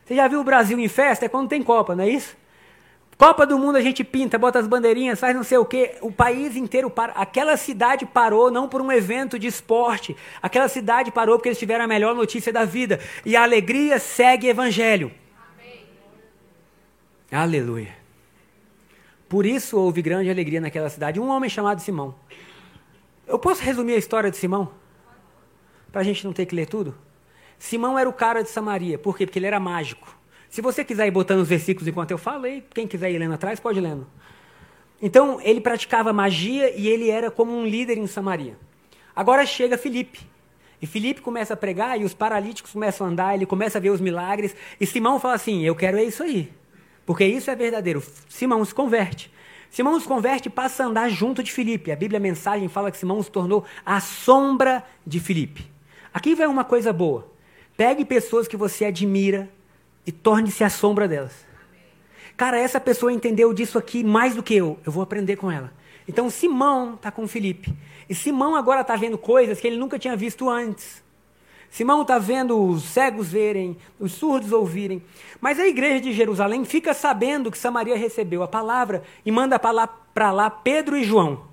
[0.06, 1.26] Você já viu o Brasil em festa?
[1.26, 2.36] É quando tem Copa, não é isso?
[3.20, 5.98] Copa do Mundo a gente pinta, bota as bandeirinhas, faz não sei o quê.
[6.00, 7.12] O país inteiro para.
[7.12, 10.16] Aquela cidade parou não por um evento de esporte.
[10.42, 12.98] Aquela cidade parou porque eles tiveram a melhor notícia da vida.
[13.26, 15.12] E a alegria segue evangelho.
[15.54, 15.86] Amém.
[17.30, 17.94] Aleluia.
[19.28, 21.20] Por isso houve grande alegria naquela cidade.
[21.20, 22.16] Um homem chamado Simão.
[23.28, 24.72] Eu posso resumir a história de Simão?
[25.92, 26.96] Para a gente não ter que ler tudo?
[27.58, 28.98] Simão era o cara de Samaria.
[28.98, 29.26] Por quê?
[29.26, 30.18] Porque ele era mágico.
[30.50, 33.34] Se você quiser ir botando os versículos enquanto eu falo, aí, quem quiser ir lendo
[33.34, 34.08] atrás, pode ir lendo.
[35.02, 38.58] Então, ele praticava magia e ele era como um líder em Samaria.
[39.16, 40.20] Agora chega Filipe.
[40.82, 43.90] E Filipe começa a pregar e os paralíticos começam a andar, ele começa a ver
[43.90, 44.56] os milagres.
[44.80, 46.52] E Simão fala assim: Eu quero é isso aí.
[47.06, 48.02] Porque isso é verdadeiro.
[48.30, 49.32] Simão se converte.
[49.70, 51.92] Simão se converte e passa a andar junto de Filipe.
[51.92, 55.70] A Bíblia, a mensagem, fala que Simão se tornou a sombra de Filipe.
[56.14, 57.32] Aqui vai uma coisa boa.
[57.78, 59.50] Pegue pessoas que você admira,
[60.10, 61.46] e torne-se a sombra delas.
[62.36, 64.80] Cara, essa pessoa entendeu disso aqui mais do que eu.
[64.84, 65.72] Eu vou aprender com ela.
[66.08, 67.72] Então Simão está com Felipe.
[68.10, 71.04] E Simão agora está vendo coisas que ele nunca tinha visto antes.
[71.70, 75.04] Simão está vendo os cegos verem, os surdos ouvirem.
[75.40, 79.72] Mas a igreja de Jerusalém fica sabendo que Samaria recebeu a palavra e manda para
[79.72, 81.44] lá, lá Pedro e João.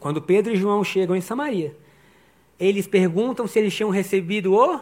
[0.00, 1.76] Quando Pedro e João chegam em Samaria,
[2.58, 4.80] eles perguntam se eles tinham recebido o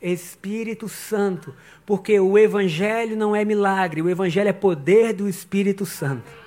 [0.00, 6.40] Espírito Santo, porque o Evangelho não é milagre, o Evangelho é poder do Espírito Santo.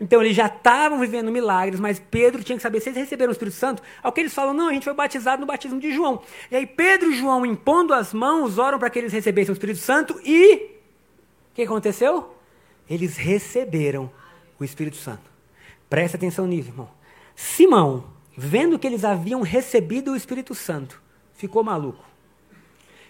[0.00, 3.32] Então eles já estavam vivendo milagres, mas Pedro tinha que saber se eles receberam o
[3.32, 3.82] Espírito Santo.
[4.02, 6.22] Ao que eles falam, não, a gente foi batizado no batismo de João.
[6.50, 9.78] E aí Pedro e João, impondo as mãos, oram para que eles recebessem o Espírito
[9.78, 10.56] Santo e.
[10.56, 12.34] O que aconteceu?
[12.90, 14.10] Eles receberam
[14.58, 15.30] o Espírito Santo.
[15.88, 16.90] Presta atenção nisso, irmão.
[17.36, 18.04] Simão,
[18.36, 21.02] vendo que eles haviam recebido o Espírito Santo,
[21.34, 22.04] ficou maluco.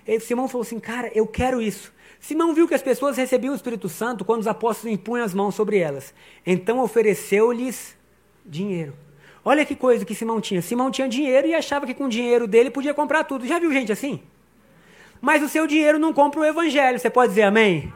[0.06, 1.92] E Simão falou assim: Cara, eu quero isso.
[2.20, 5.54] Simão viu que as pessoas recebiam o Espírito Santo quando os apóstolos impunham as mãos
[5.54, 6.14] sobre elas.
[6.46, 7.96] Então ofereceu-lhes
[8.44, 8.94] dinheiro.
[9.44, 10.62] Olha que coisa que Simão tinha.
[10.62, 13.46] Simão tinha dinheiro e achava que com o dinheiro dele podia comprar tudo.
[13.46, 14.22] Já viu gente assim?
[15.20, 16.98] Mas o seu dinheiro não compra o evangelho.
[16.98, 17.92] Você pode dizer amém?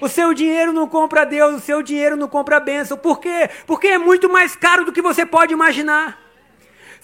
[0.00, 2.96] O seu dinheiro não compra Deus, o seu dinheiro não compra a bênção.
[2.96, 3.48] Por quê?
[3.66, 6.25] Porque é muito mais caro do que você pode imaginar.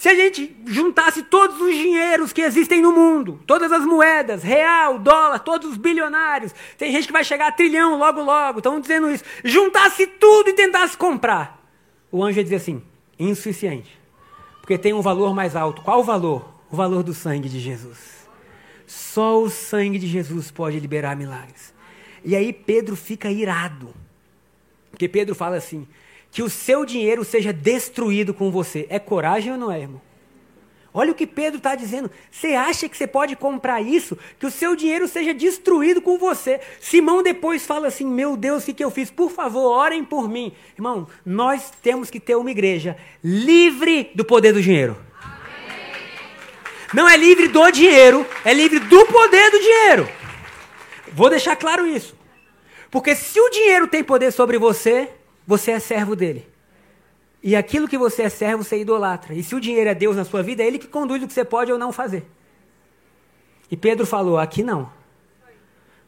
[0.03, 4.99] Se a gente juntasse todos os dinheiros que existem no mundo, todas as moedas, real,
[4.99, 9.09] dólar, todos os bilionários, tem gente que vai chegar a trilhão logo logo, estão dizendo
[9.09, 11.65] isso, juntasse tudo e tentasse comprar,
[12.11, 12.83] o anjo ia dizer assim:
[13.17, 13.97] insuficiente.
[14.61, 15.83] Porque tem um valor mais alto.
[15.83, 16.53] Qual o valor?
[16.69, 18.29] O valor do sangue de Jesus.
[18.85, 21.73] Só o sangue de Jesus pode liberar milagres.
[22.25, 23.95] E aí Pedro fica irado.
[24.91, 25.87] Porque Pedro fala assim:
[26.33, 28.87] que o seu dinheiro seja destruído com você.
[28.89, 30.01] É coragem ou não é, irmão?
[30.95, 32.11] Olha o que Pedro está dizendo.
[32.31, 34.19] Você acha que você pode comprar isso?
[34.39, 36.61] Que o seu dinheiro seja destruído com você.
[36.81, 39.11] Simão depois fala assim: Meu Deus, o que eu fiz?
[39.11, 40.53] Por favor, orem por mim.
[40.75, 44.97] Irmão, nós temos que ter uma igreja livre do poder do dinheiro.
[46.93, 50.09] Não é livre do dinheiro, é livre do poder do dinheiro.
[51.13, 52.15] Vou deixar claro isso.
[52.91, 55.09] Porque se o dinheiro tem poder sobre você,
[55.47, 56.47] você é servo dele.
[57.43, 59.35] E aquilo que você é servo, você idolatra.
[59.35, 61.33] E se o dinheiro é Deus na sua vida, é Ele que conduz o que
[61.33, 62.25] você pode ou não fazer.
[63.73, 64.93] E Pedro falou: aqui não.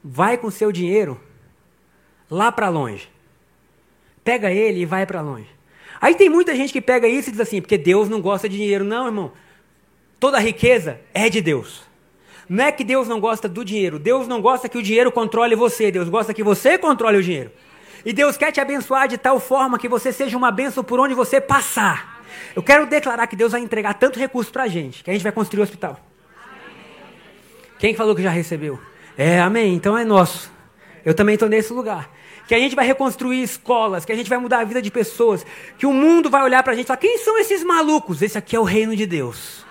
[0.03, 1.19] Vai com seu dinheiro
[2.31, 3.09] lá para longe.
[4.23, 5.49] Pega ele e vai para longe.
[5.99, 8.59] Aí tem muita gente que pega isso e diz assim: porque Deus não gosta de
[8.59, 8.85] dinheiro.
[8.85, 9.33] Não, irmão.
[10.21, 11.83] Toda riqueza é de Deus.
[12.47, 13.99] Não é que Deus não gosta do dinheiro.
[13.99, 15.91] Deus não gosta que o dinheiro controle você.
[15.91, 17.51] Deus gosta que você controle o dinheiro.
[18.05, 21.15] E Deus quer te abençoar de tal forma que você seja uma bênção por onde
[21.15, 22.23] você passar.
[22.55, 25.23] Eu quero declarar que Deus vai entregar tanto recurso para a gente, que a gente
[25.23, 25.99] vai construir o um hospital.
[27.79, 28.79] Quem falou que já recebeu?
[29.17, 29.75] É, amém.
[29.75, 30.53] Então é nosso.
[31.05, 32.11] Eu também estou nesse lugar.
[32.47, 35.45] Que a gente vai reconstruir escolas, que a gente vai mudar a vida de pessoas,
[35.79, 38.21] que o mundo vai olhar para a gente e falar: quem são esses malucos?
[38.21, 39.64] Esse aqui é o reino de Deus.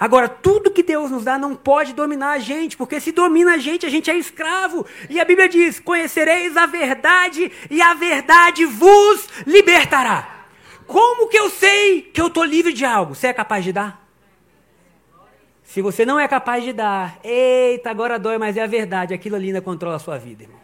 [0.00, 3.58] Agora, tudo que Deus nos dá não pode dominar a gente, porque se domina a
[3.58, 4.86] gente, a gente é escravo.
[5.10, 10.46] E a Bíblia diz: Conhecereis a verdade, e a verdade vos libertará.
[10.86, 13.14] Como que eu sei que eu estou livre de algo?
[13.14, 14.08] Você é capaz de dar?
[15.64, 19.36] Se você não é capaz de dar, eita, agora dói, mas é a verdade, aquilo
[19.36, 20.58] ali ainda controla a sua vida, irmão.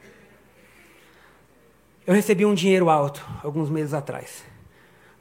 [2.06, 4.44] Eu recebi um dinheiro alto alguns meses atrás,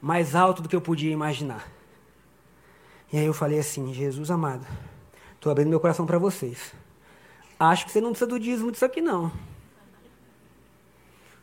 [0.01, 1.72] mais alto do que eu podia imaginar.
[3.13, 4.65] E aí eu falei assim: Jesus amado,
[5.35, 6.73] estou abrindo meu coração para vocês.
[7.59, 9.27] Acho que você não precisa do dízimo disso aqui, não.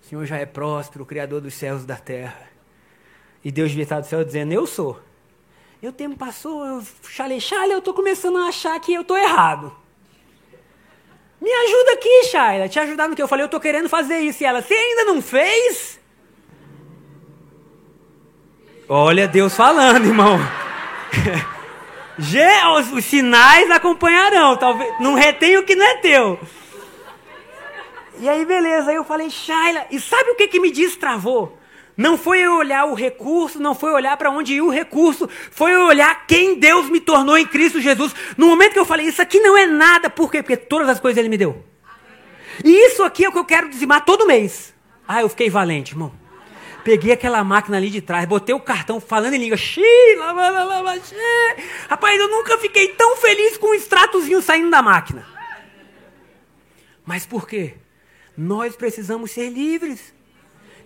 [0.02, 2.50] O Senhor já é próspero, o Criador dos céus e da terra.
[3.44, 5.00] E Deus devia estar do céu dizendo: Eu sou.
[5.80, 9.16] E o tempo passou, eu chalei, chale, eu estou começando a achar que eu estou
[9.16, 9.74] errado.
[11.40, 14.42] Me ajuda aqui, Shaila, te ajudar no que eu falei, eu estou querendo fazer isso.
[14.42, 15.98] E ela, você ainda não fez?
[18.86, 20.38] Olha Deus falando, irmão.
[22.78, 26.38] os, os sinais acompanharão, talvez não retém o que não é teu.
[28.18, 31.58] E aí, beleza, aí eu falei, Shaila, e sabe o que, que me destravou?
[31.96, 35.74] Não foi eu olhar o recurso, não foi olhar para onde ia o recurso, foi
[35.74, 38.14] eu olhar quem Deus me tornou em Cristo Jesus.
[38.36, 40.42] No momento que eu falei, isso aqui não é nada, por quê?
[40.42, 41.64] Porque todas as coisas Ele me deu.
[42.64, 44.74] E isso aqui é o que eu quero dizimar todo mês.
[45.06, 46.19] Ah, eu fiquei valente, irmão.
[46.84, 49.56] Peguei aquela máquina ali de trás, botei o cartão falando em língua.
[49.56, 51.00] Xiii, lava, lava,
[51.88, 55.26] Rapaz, eu nunca fiquei tão feliz com um extratozinho saindo da máquina.
[57.04, 57.74] Mas por quê?
[58.36, 60.14] Nós precisamos ser livres.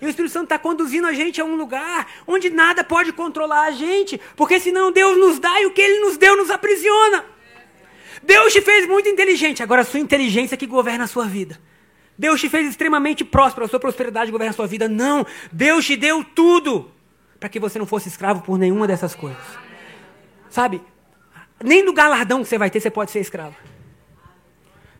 [0.01, 3.63] E o Espírito Santo está conduzindo a gente a um lugar onde nada pode controlar
[3.63, 7.25] a gente, porque senão Deus nos dá e o que Ele nos deu nos aprisiona.
[8.23, 11.61] Deus te fez muito inteligente, agora a sua inteligência que governa a sua vida.
[12.17, 14.89] Deus te fez extremamente próspero, a sua prosperidade governa a sua vida.
[14.89, 16.91] Não, Deus te deu tudo
[17.41, 19.43] para que você não fosse escravo por nenhuma dessas coisas.
[20.49, 20.81] Sabe?
[21.63, 23.57] Nem do galardão que você vai ter, você pode ser escravo.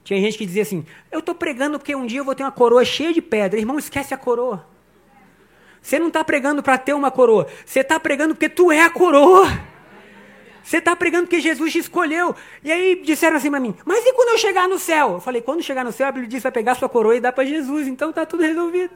[0.03, 2.53] Tinha gente que dizia assim: Eu estou pregando porque um dia eu vou ter uma
[2.53, 3.59] coroa cheia de pedra.
[3.59, 4.67] Irmão, esquece a coroa.
[5.81, 7.47] Você não está pregando para ter uma coroa.
[7.65, 9.47] Você está pregando porque tu é a coroa.
[10.65, 12.35] Você está pregando porque Jesus te escolheu.
[12.63, 15.13] E aí disseram assim para mim, mas e quando eu chegar no céu?
[15.13, 17.33] Eu falei, quando chegar no céu, a Bíblia diz vai pegar sua coroa e dar
[17.33, 17.87] para Jesus.
[17.87, 18.91] Então está tudo resolvido.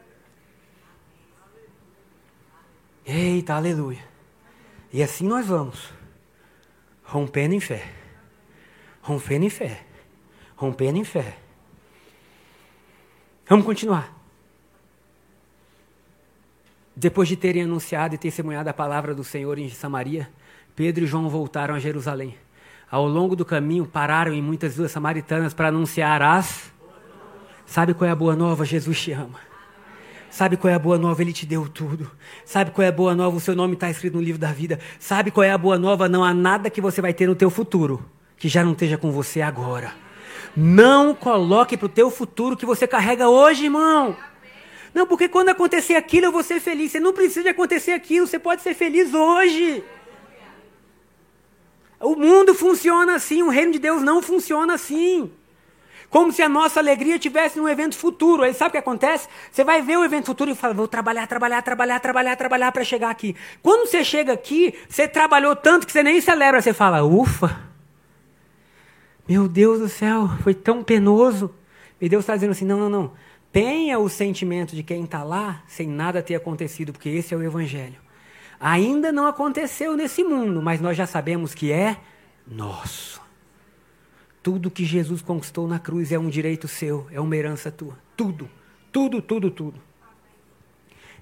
[3.04, 4.02] Eita, aleluia.
[4.90, 5.92] E assim nós vamos.
[7.04, 7.86] Rompendo em fé.
[9.02, 9.84] Rompendo em fé.
[10.56, 11.36] Rompendo em fé.
[13.46, 14.14] Vamos continuar.
[16.96, 20.30] Depois de terem anunciado e testemunhado a palavra do Senhor em Samaria,
[20.78, 22.36] Pedro e João voltaram a Jerusalém.
[22.88, 26.70] Ao longo do caminho, pararam em muitas vilas samaritanas para anunciar as.
[27.66, 28.64] Sabe qual é a boa nova?
[28.64, 29.40] Jesus te ama.
[30.30, 31.20] Sabe qual é a boa nova?
[31.20, 32.08] Ele te deu tudo.
[32.44, 33.36] Sabe qual é a boa nova?
[33.36, 34.78] O seu nome está escrito no livro da vida.
[35.00, 36.08] Sabe qual é a boa nova?
[36.08, 38.00] Não há nada que você vai ter no teu futuro
[38.36, 39.92] que já não esteja com você agora.
[40.56, 44.16] Não coloque para o teu futuro que você carrega hoje, irmão.
[44.94, 46.92] Não, porque quando acontecer aquilo eu vou ser feliz.
[46.92, 49.82] Você não precisa de acontecer aquilo, você pode ser feliz hoje.
[52.00, 55.30] O mundo funciona assim, o reino de Deus não funciona assim.
[56.10, 58.42] Como se a nossa alegria tivesse num evento futuro.
[58.42, 59.28] Aí sabe o que acontece?
[59.52, 62.84] Você vai ver o evento futuro e fala: vou trabalhar, trabalhar, trabalhar, trabalhar, trabalhar para
[62.84, 63.36] chegar aqui.
[63.62, 66.62] Quando você chega aqui, você trabalhou tanto que você nem celebra.
[66.62, 67.60] Você fala: ufa,
[69.28, 71.54] meu Deus do céu, foi tão penoso.
[72.00, 73.12] E Deus está dizendo assim: não, não, não.
[73.52, 77.42] Tenha o sentimento de quem está lá sem nada ter acontecido, porque esse é o
[77.42, 78.07] Evangelho.
[78.60, 81.96] Ainda não aconteceu nesse mundo, mas nós já sabemos que é
[82.46, 83.20] nosso.
[84.42, 87.98] Tudo que Jesus conquistou na cruz é um direito seu, é uma herança tua.
[88.16, 88.50] Tudo,
[88.90, 89.80] tudo, tudo, tudo.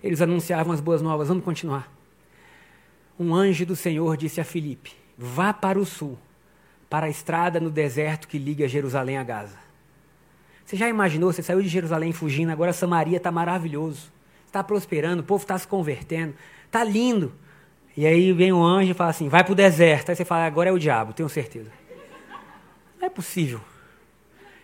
[0.03, 1.29] Eles anunciavam as boas novas.
[1.29, 1.92] Vamos continuar.
[3.18, 6.18] Um anjo do Senhor disse a Filipe: Vá para o sul,
[6.88, 9.59] para a estrada no deserto que liga Jerusalém a Gaza.
[10.64, 11.33] Você já imaginou?
[11.33, 14.11] Você saiu de Jerusalém fugindo, agora Samaria está maravilhoso.
[14.56, 16.34] Está prosperando, o povo está se convertendo.
[16.64, 17.30] Está lindo.
[17.94, 20.08] E aí vem o anjo e fala assim: vai para o deserto.
[20.08, 21.70] Aí você fala: agora é o diabo, tenho certeza.
[22.98, 23.60] Não é possível.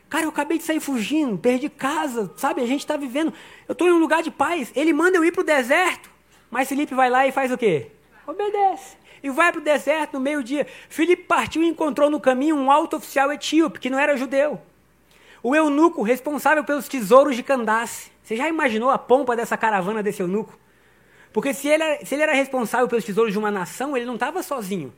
[0.08, 2.62] Cara, eu acabei de sair fugindo, perdi casa, sabe?
[2.62, 3.34] A gente está vivendo.
[3.68, 4.72] Eu estou em um lugar de paz.
[4.74, 6.10] Ele manda eu ir para o deserto.
[6.50, 7.88] Mas Felipe vai lá e faz o quê?
[8.26, 8.96] Obedece.
[9.22, 10.66] E vai para o deserto no meio-dia.
[10.88, 14.58] Felipe partiu e encontrou no caminho um alto oficial etíope, que não era judeu.
[15.42, 18.12] O eunuco responsável pelos tesouros de Candace.
[18.22, 20.56] Você já imaginou a pompa dessa caravana desse eunuco?
[21.32, 24.14] Porque se ele, era, se ele era responsável pelos tesouros de uma nação, ele não
[24.14, 24.92] estava sozinho.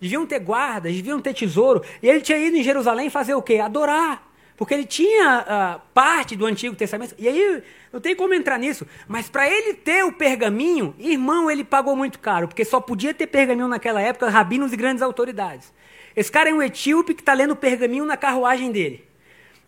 [0.00, 1.82] Deviam ter guardas, deviam ter tesouro.
[2.02, 3.58] E ele tinha ido em Jerusalém fazer o quê?
[3.58, 4.26] Adorar.
[4.56, 7.14] Porque ele tinha uh, parte do Antigo Testamento.
[7.18, 8.86] E aí, não tem como entrar nisso.
[9.06, 12.48] Mas para ele ter o pergaminho, irmão, ele pagou muito caro.
[12.48, 15.72] Porque só podia ter pergaminho naquela época rabinos e grandes autoridades.
[16.16, 19.09] Esse cara é um etíope que está lendo pergaminho na carruagem dele.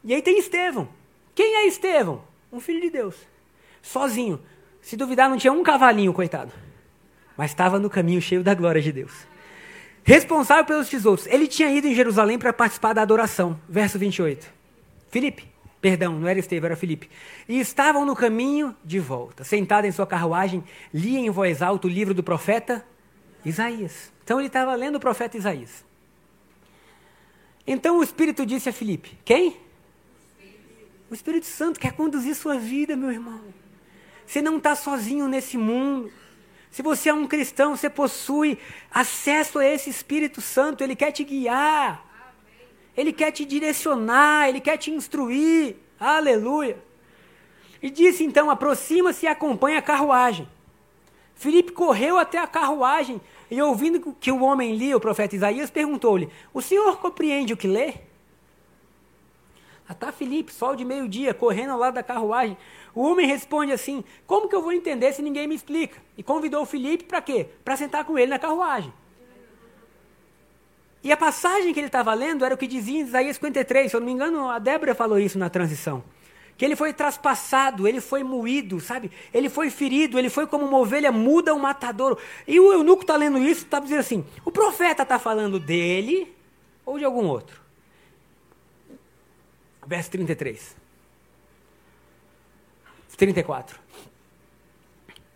[0.05, 0.89] E aí tem Estevão.
[1.35, 2.23] Quem é Estevão?
[2.53, 3.17] Um filho de Deus.
[3.81, 4.41] Sozinho.
[4.81, 6.53] Se duvidar, não tinha um cavalinho, coitado.
[7.37, 9.13] Mas estava no caminho cheio da glória de Deus.
[10.05, 11.27] Responsável pelos tesouros.
[11.27, 13.59] Ele tinha ido em Jerusalém para participar da adoração.
[13.69, 14.53] Verso 28.
[15.11, 15.53] Filipe.
[15.81, 17.11] Perdão, não era Estevão, era Filipe.
[17.49, 19.43] E estavam no caminho de volta.
[19.43, 20.63] Sentado em sua carruagem,
[20.93, 22.85] lia em voz alta o livro do profeta
[23.45, 24.13] Isaías.
[24.25, 25.85] Então ele estava lendo o profeta Isaías.
[27.67, 29.57] Então o Espírito disse a Filipe: Quem?
[31.13, 33.43] O Espírito Santo quer conduzir sua vida, meu irmão.
[34.27, 36.11] Você não está sozinho nesse mundo.
[36.71, 38.57] Se você é um cristão, você possui
[38.91, 42.03] acesso a esse Espírito Santo, ele quer te guiar.
[42.97, 45.77] Ele quer te direcionar, ele quer te instruir.
[46.01, 46.83] Aleluia.
[47.83, 50.49] E disse então: aproxima-se e acompanha a carruagem.
[51.35, 53.21] Filipe correu até a carruagem
[53.51, 57.69] e, ouvindo que o homem lia o profeta Isaías, perguntou-lhe: O senhor compreende o que
[57.69, 57.97] lê?
[59.93, 62.57] Lá está Filipe, sol de meio-dia, correndo ao lado da carruagem.
[62.95, 66.01] O homem responde assim: Como que eu vou entender se ninguém me explica?
[66.17, 67.47] E convidou o Filipe para quê?
[67.63, 68.91] Para sentar com ele na carruagem.
[71.05, 73.97] E a passagem que ele estava lendo era o que dizia em Isaías 53, se
[73.97, 76.03] eu não me engano, a Débora falou isso na transição.
[76.57, 79.11] Que ele foi traspassado, ele foi moído, sabe?
[79.35, 82.17] Ele foi ferido, ele foi como uma ovelha muda um matadouro.
[82.49, 86.35] E o eunuco está lendo isso, está dizendo assim: o profeta está falando dele
[86.87, 87.62] ou de algum outro?
[89.93, 90.75] Verso 33.
[93.15, 93.79] 34.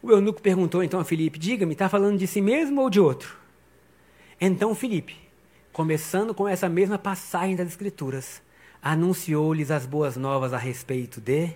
[0.03, 3.37] O eunuco perguntou então a Filipe: Diga-me, está falando de si mesmo ou de outro?
[4.40, 5.14] Então Filipe,
[5.75, 8.40] começando com essa mesma passagem das Escrituras,
[8.81, 11.53] anunciou-lhes as boas novas a respeito de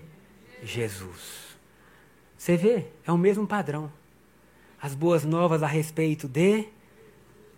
[0.61, 1.57] Jesus.
[2.37, 3.91] Você vê, é o mesmo padrão.
[4.79, 6.67] As boas novas a respeito de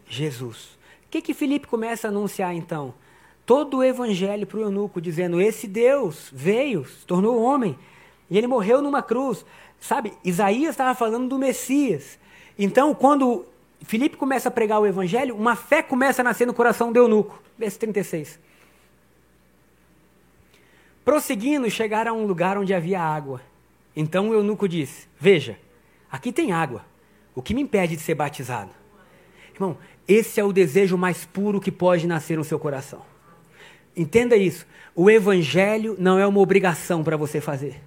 [0.07, 0.77] Jesus.
[1.05, 2.93] O que que Filipe começa a anunciar então?
[3.45, 7.77] Todo o evangelho para o eunuco, dizendo: Esse Deus veio, se tornou homem,
[8.29, 9.45] e ele morreu numa cruz.
[9.79, 12.17] Sabe, Isaías estava falando do Messias.
[12.57, 13.45] Então, quando
[13.81, 17.41] Filipe começa a pregar o evangelho, uma fé começa a nascer no coração do eunuco.
[17.57, 18.39] Verso 36.
[21.03, 23.41] Prosseguindo, chegaram a um lugar onde havia água.
[23.95, 25.59] Então o eunuco disse: Veja,
[26.09, 26.85] aqui tem água.
[27.35, 28.71] O que me impede de ser batizado?
[29.53, 29.77] Irmão,
[30.07, 33.01] esse é o desejo mais puro que pode nascer no seu coração.
[33.95, 34.65] Entenda isso.
[34.95, 37.81] O evangelho não é uma obrigação para você fazer.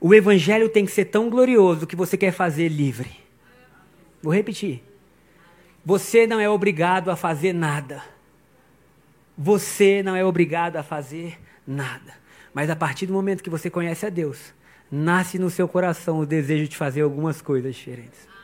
[0.00, 3.10] O evangelho tem que ser tão glorioso que você quer fazer livre.
[4.22, 4.82] Vou repetir.
[5.84, 8.02] Você não é obrigado a fazer nada.
[9.38, 12.14] Você não é obrigado a fazer nada.
[12.52, 14.54] Mas a partir do momento que você conhece a Deus,
[14.90, 18.35] nasce no seu coração o desejo de fazer algumas coisas diferentes.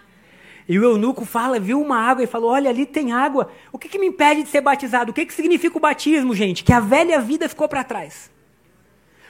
[0.73, 3.51] E o eunuco fala, viu uma água e falou: Olha, ali tem água.
[3.71, 5.11] O que, que me impede de ser batizado?
[5.11, 6.65] O que, que significa o batismo, gente?
[6.65, 8.31] Que a velha vida ficou para trás.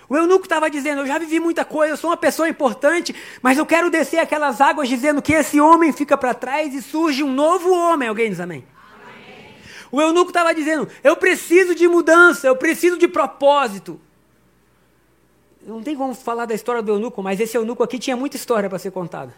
[0.09, 3.59] O eunuco estava dizendo: Eu já vivi muita coisa, eu sou uma pessoa importante, mas
[3.59, 7.35] eu quero descer aquelas águas dizendo que esse homem fica para trás e surge um
[7.35, 8.09] novo homem.
[8.09, 8.65] Alguém diz amém?
[9.03, 9.49] amém.
[9.91, 14.01] O eunuco estava dizendo: Eu preciso de mudança, eu preciso de propósito.
[15.67, 18.69] Não tem como falar da história do eunuco, mas esse eunuco aqui tinha muita história
[18.69, 19.35] para ser contada.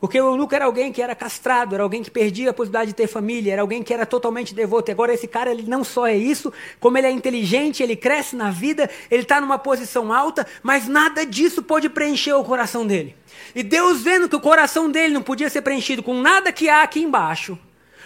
[0.00, 2.94] Porque o eunuco era alguém que era castrado, era alguém que perdia a possibilidade de
[2.94, 4.90] ter família, era alguém que era totalmente devoto.
[4.90, 8.36] E agora esse cara, ele não só é isso, como ele é inteligente, ele cresce
[8.36, 13.16] na vida, ele está numa posição alta, mas nada disso pode preencher o coração dele.
[13.56, 16.82] E Deus, vendo que o coração dele não podia ser preenchido com nada que há
[16.82, 17.58] aqui embaixo,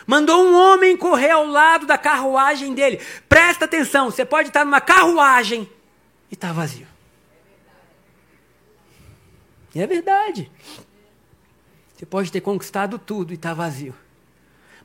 [0.07, 3.01] mandou um homem correr ao lado da carruagem dele.
[3.29, 5.69] Presta atenção, você pode estar numa carruagem
[6.31, 6.87] e está vazio.
[9.75, 10.51] E é verdade.
[12.03, 13.95] Você pode ter conquistado tudo e está vazio.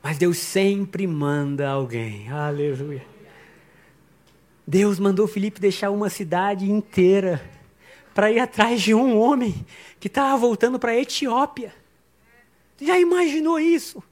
[0.03, 2.29] Mas Deus sempre manda alguém.
[2.29, 3.03] Aleluia.
[4.67, 7.43] Deus mandou Filipe deixar uma cidade inteira
[8.13, 9.65] para ir atrás de um homem
[9.99, 11.73] que estava voltando para a Etiópia.
[12.79, 14.03] Já imaginou isso?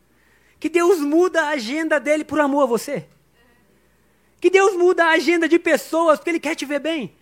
[0.59, 3.05] Que Deus muda a agenda dele por amor a você?
[4.41, 7.15] Que Deus muda a agenda de pessoas porque Ele quer te ver bem?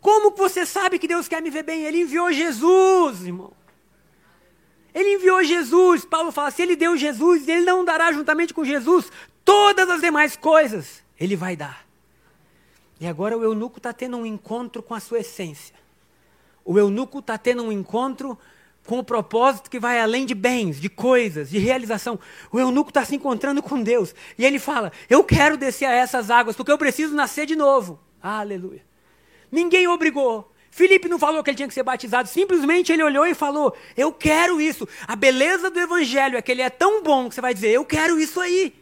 [0.00, 1.84] Como você sabe que Deus quer me ver bem?
[1.84, 3.56] Ele enviou Jesus, irmão.
[4.94, 6.04] Ele enviou Jesus.
[6.04, 9.10] Paulo fala: se ele deu Jesus, ele não dará juntamente com Jesus
[9.44, 11.02] todas as demais coisas.
[11.18, 11.86] Ele vai dar.
[13.00, 15.74] E agora o eunuco está tendo um encontro com a sua essência.
[16.64, 18.38] O eunuco está tendo um encontro
[18.86, 22.18] com o propósito que vai além de bens, de coisas, de realização.
[22.50, 24.14] O eunuco está se encontrando com Deus.
[24.36, 28.00] E ele fala: Eu quero descer a essas águas, porque eu preciso nascer de novo.
[28.20, 28.84] Aleluia.
[29.50, 30.52] Ninguém obrigou.
[30.70, 34.12] Felipe não falou que ele tinha que ser batizado, simplesmente ele olhou e falou: Eu
[34.12, 34.88] quero isso.
[35.06, 37.84] A beleza do evangelho é que ele é tão bom que você vai dizer: Eu
[37.84, 38.74] quero isso aí.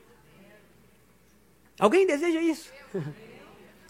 [1.79, 2.71] Alguém deseja isso?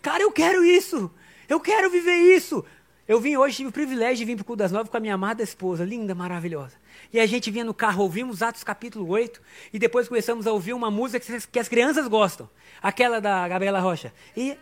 [0.03, 1.11] Cara, eu quero isso.
[1.49, 2.64] Eu quero viver isso.
[3.09, 5.01] Eu vim hoje, tive o privilégio de vir para o Culto das Nove com a
[5.01, 6.74] minha amada esposa, linda, maravilhosa.
[7.12, 9.40] E a gente vinha no carro, ouvimos Atos capítulo 8,
[9.72, 12.51] e depois começamos a ouvir uma música que as crianças gostam.
[12.82, 14.12] Aquela da Gabriela Rocha.
[14.36, 14.59] E.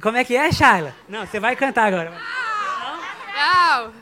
[0.00, 0.94] Como é que é, Shaila?
[1.08, 2.10] Não, você vai cantar agora.
[2.10, 3.92] Não.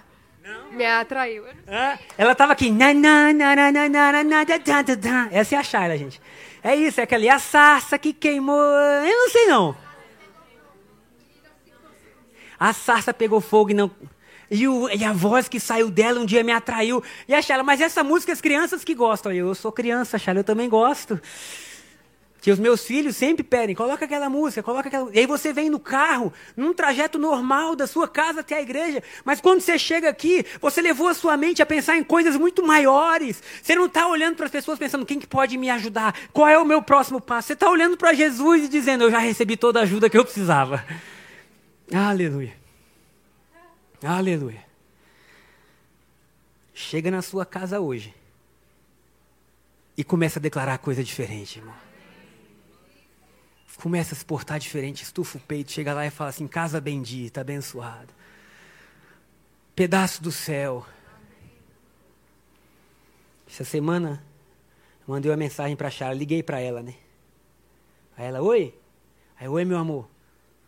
[0.43, 0.73] Não.
[0.73, 1.45] Me atraiu.
[1.69, 2.75] Ah, ela estava aqui.
[5.31, 6.21] Essa é a Shaila, gente.
[6.63, 7.25] É isso, é aquela.
[7.25, 8.57] E a sarça que queimou.
[8.57, 9.77] Eu não sei não.
[12.59, 13.91] A sarça pegou fogo e não.
[14.51, 17.03] E, o, e, a voz que saiu dela um dia me atraiu.
[17.27, 19.33] E a Shala, mas essa música as crianças que gostam.
[19.33, 21.21] Eu, eu sou criança, Shala, eu também gosto.
[22.43, 25.09] Que os meus filhos sempre pedem, coloca aquela música, coloca aquela.
[25.15, 29.01] E aí você vem no carro, num trajeto normal da sua casa até a igreja,
[29.25, 32.67] mas quando você chega aqui, você levou a sua mente a pensar em coisas muito
[32.67, 33.41] maiores.
[33.63, 36.59] Você não está olhando para as pessoas pensando quem que pode me ajudar, qual é
[36.59, 37.47] o meu próximo passo.
[37.47, 40.25] Você está olhando para Jesus e dizendo, eu já recebi toda a ajuda que eu
[40.25, 40.85] precisava.
[41.95, 42.57] Aleluia.
[44.03, 44.65] Aleluia.
[46.75, 48.13] Chega na sua casa hoje
[49.97, 51.92] e começa a declarar coisa diferente, irmão.
[53.77, 57.41] Começa a se portar diferente, estufa o peito, chega lá e fala assim: casa bendita,
[57.41, 58.13] abençoado.
[59.75, 60.87] Pedaço do céu.
[63.49, 64.23] Essa semana,
[65.07, 66.95] mandei uma mensagem para a Chara, liguei para ela, né?
[68.17, 68.75] Aí ela, oi?
[69.39, 70.09] Aí, oi, meu amor.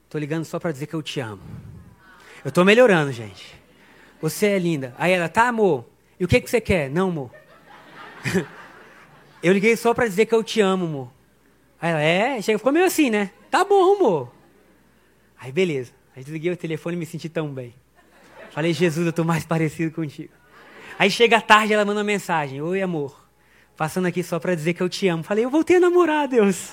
[0.08, 1.42] Tô ligando só para dizer que eu te amo.
[2.44, 3.54] Eu tô melhorando, gente.
[4.20, 4.94] Você é linda.
[4.98, 5.86] Aí ela, tá, amor?
[6.18, 6.90] E o que, que você quer?
[6.90, 7.30] Não, amor.
[9.42, 11.10] eu liguei só para dizer que eu te amo, amor.
[11.84, 12.40] Aí ela, é?
[12.40, 13.30] Chega, ficou meio assim, né?
[13.50, 14.32] Tá bom, amor.
[15.38, 15.92] Aí, beleza.
[16.16, 17.74] Aí desliguei o telefone e me senti tão bem.
[18.52, 20.32] Falei, Jesus, eu tô mais parecido contigo.
[20.98, 22.62] Aí chega tarde, ela manda uma mensagem.
[22.62, 23.28] Oi, amor.
[23.76, 25.22] Passando aqui só para dizer que eu te amo.
[25.22, 26.72] Falei, eu voltei a namorar, Deus.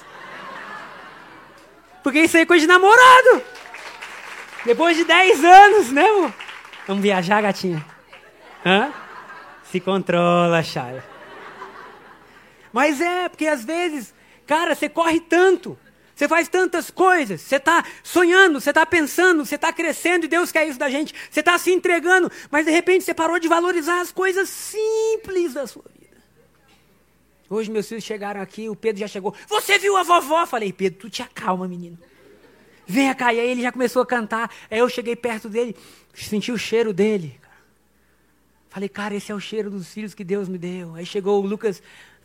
[2.02, 3.44] Porque isso aí é coisa de namorado.
[4.66, 6.34] Depois de 10 anos, né, amor?
[6.88, 7.86] Vamos viajar, gatinha?
[8.66, 8.94] Hã?
[9.66, 11.04] Se controla, Chala.
[12.72, 14.14] Mas é, porque às vezes,
[14.46, 15.78] cara, você corre tanto.
[16.16, 20.52] Você faz tantas coisas, você está sonhando, você está pensando, você está crescendo e Deus
[20.52, 21.16] quer isso da gente.
[21.32, 25.66] Você está se entregando, mas de repente você parou de valorizar as coisas simples da
[25.66, 26.18] sua vida.
[27.50, 29.34] Hoje meus filhos chegaram aqui, o Pedro já chegou.
[29.48, 30.46] Você viu a vovó?
[30.46, 31.98] Falei, Pedro, tu te acalma, menino.
[32.86, 33.34] Venha cá.
[33.34, 34.52] E aí ele já começou a cantar.
[34.70, 35.76] Aí eu cheguei perto dele,
[36.14, 37.42] senti o cheiro dele.
[38.70, 40.96] Falei, cara, esse é o cheiro dos filhos que Deus me deu.
[40.96, 41.82] Aí chegou o Lucas,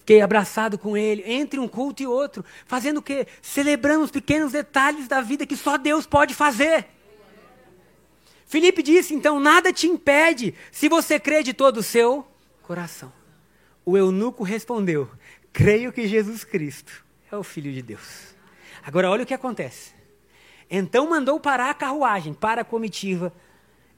[0.06, 3.26] fiquei abraçado com ele, entre um culto e outro, fazendo o quê?
[3.42, 6.86] Celebrando os pequenos detalhes da vida que só Deus pode fazer.
[8.46, 12.24] Felipe disse, então, nada te impede se você crê de todo o seu
[12.62, 13.12] coração.
[13.84, 15.10] O eunuco respondeu:
[15.52, 18.36] Creio que Jesus Cristo é o Filho de Deus.
[18.84, 19.92] Agora, olha o que acontece.
[20.70, 23.32] Então mandou parar a carruagem para a comitiva,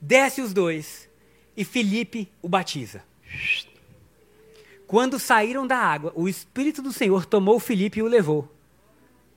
[0.01, 1.07] desce os dois
[1.55, 3.03] e Felipe o batiza.
[4.89, 8.51] Quando saíram da água, o Espírito do Senhor tomou Felipe e o levou.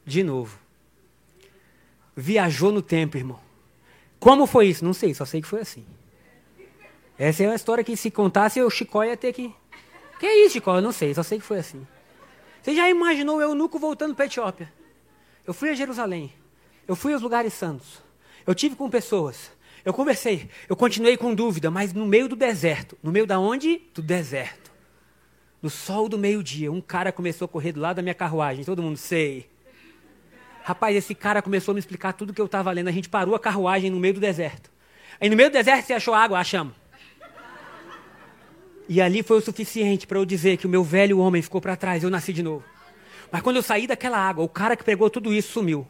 [0.03, 0.59] De novo.
[2.16, 3.38] Viajou no tempo, irmão.
[4.18, 4.82] Como foi isso?
[4.82, 5.84] Não sei, só sei que foi assim.
[7.18, 9.55] Essa é uma história que se contasse, o Chicó ia ter que.
[10.18, 10.76] Que é isso, Chicó?
[10.76, 11.86] Eu não sei, só sei que foi assim.
[12.62, 14.72] Você já imaginou o eunuco voltando para a Etiópia?
[15.46, 16.32] Eu fui a Jerusalém.
[16.88, 18.03] Eu fui aos lugares santos.
[18.46, 19.50] Eu tive com pessoas.
[19.84, 20.48] Eu conversei.
[20.66, 22.96] Eu continuei com dúvida, mas no meio do deserto.
[23.03, 23.82] No meio da onde?
[23.92, 24.62] Do deserto.
[25.63, 28.65] No sol do meio-dia, um cara começou a correr do lado da minha carruagem.
[28.65, 29.49] Todo mundo sei.
[30.65, 32.89] Rapaz, esse cara começou a me explicar tudo que eu estava lendo.
[32.89, 34.71] A gente parou a carruagem no meio do deserto.
[35.21, 36.41] Aí no meio do deserto você achou água?
[36.41, 36.75] Achamos.
[38.89, 41.77] E ali foi o suficiente para eu dizer que o meu velho homem ficou para
[41.77, 42.65] trás, eu nasci de novo.
[43.31, 45.87] Mas quando eu saí daquela água, o cara que pegou tudo isso sumiu.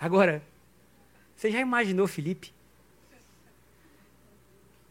[0.00, 0.42] Agora,
[1.36, 2.53] você já imaginou Felipe?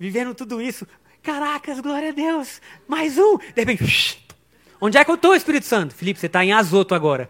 [0.03, 0.85] Vivendo tudo isso.
[1.21, 2.59] Caracas, glória a Deus.
[2.85, 3.37] Mais um.
[3.37, 4.21] De repente,
[4.81, 5.95] onde é que eu estou, Espírito Santo?
[5.95, 7.29] Felipe, você está em Azoto agora.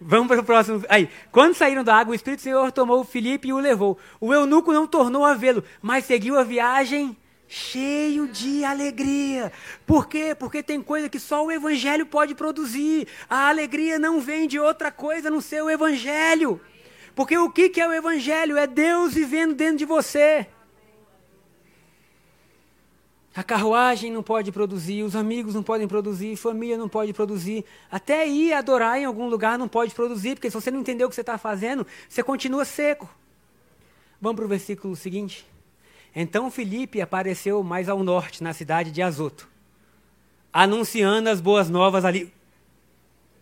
[0.00, 0.82] Vamos para o próximo.
[0.88, 3.98] Aí, quando saíram da água, o Espírito Senhor tomou Felipe e o levou.
[4.18, 7.14] O eunuco não tornou a vê-lo, mas seguiu a viagem
[7.46, 9.52] cheio de alegria.
[9.86, 10.34] Por quê?
[10.34, 13.06] Porque tem coisa que só o Evangelho pode produzir.
[13.28, 16.62] A alegria não vem de outra coisa no seu Evangelho.
[17.14, 18.56] Porque o que é o Evangelho?
[18.56, 20.46] É Deus vivendo dentro de você.
[23.38, 28.26] A carruagem não pode produzir, os amigos não podem produzir, família não pode produzir, até
[28.26, 31.14] ir adorar em algum lugar não pode produzir, porque se você não entendeu o que
[31.14, 33.08] você está fazendo, você continua seco.
[34.20, 35.46] Vamos para o versículo seguinte.
[36.12, 39.48] Então Filipe apareceu mais ao norte, na cidade de Azoto.
[40.52, 42.34] anunciando as boas novas ali.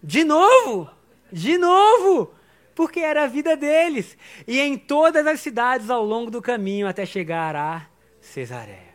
[0.03, 0.91] De novo!
[1.33, 2.35] De novo!
[2.75, 4.15] Porque era a vida deles.
[4.47, 7.87] E em todas as cidades ao longo do caminho até chegar a
[8.21, 8.86] Cesareia.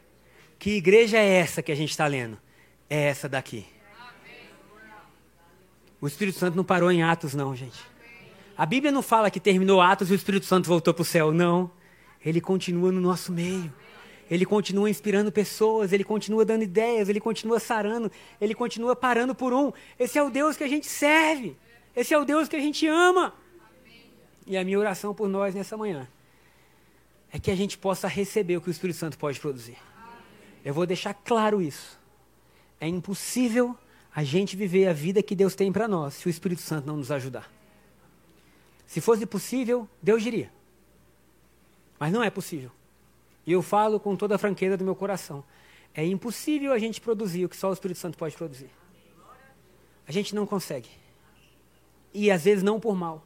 [0.62, 2.38] Que igreja é essa que a gente está lendo?
[2.88, 3.66] É essa daqui.
[6.00, 7.80] O Espírito Santo não parou em Atos, não, gente.
[8.56, 11.32] A Bíblia não fala que terminou Atos e o Espírito Santo voltou para o céu,
[11.32, 11.72] não.
[12.24, 13.74] Ele continua no nosso meio.
[14.30, 19.52] Ele continua inspirando pessoas, ele continua dando ideias, ele continua sarando, ele continua parando por
[19.54, 19.74] um.
[19.98, 21.58] Esse é o Deus que a gente serve.
[21.96, 23.34] Esse é o Deus que a gente ama.
[24.46, 26.08] E a minha oração por nós nessa manhã
[27.34, 29.76] é que a gente possa receber o que o Espírito Santo pode produzir.
[30.64, 32.00] Eu vou deixar claro isso.
[32.80, 33.76] É impossível
[34.14, 36.98] a gente viver a vida que Deus tem para nós se o Espírito Santo não
[36.98, 37.52] nos ajudar.
[38.86, 40.52] Se fosse possível, Deus diria.
[42.00, 42.72] Mas não é possível.
[43.46, 45.44] E eu falo com toda a franqueza do meu coração.
[45.94, 48.70] É impossível a gente produzir o que só o Espírito Santo pode produzir.
[50.08, 50.90] A gente não consegue.
[52.14, 53.26] E às vezes não por mal.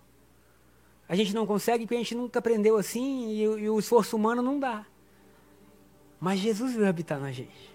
[1.08, 4.42] A gente não consegue porque a gente nunca aprendeu assim e, e o esforço humano
[4.42, 4.86] não dá.
[6.20, 7.74] Mas Jesus veio habitar na gente.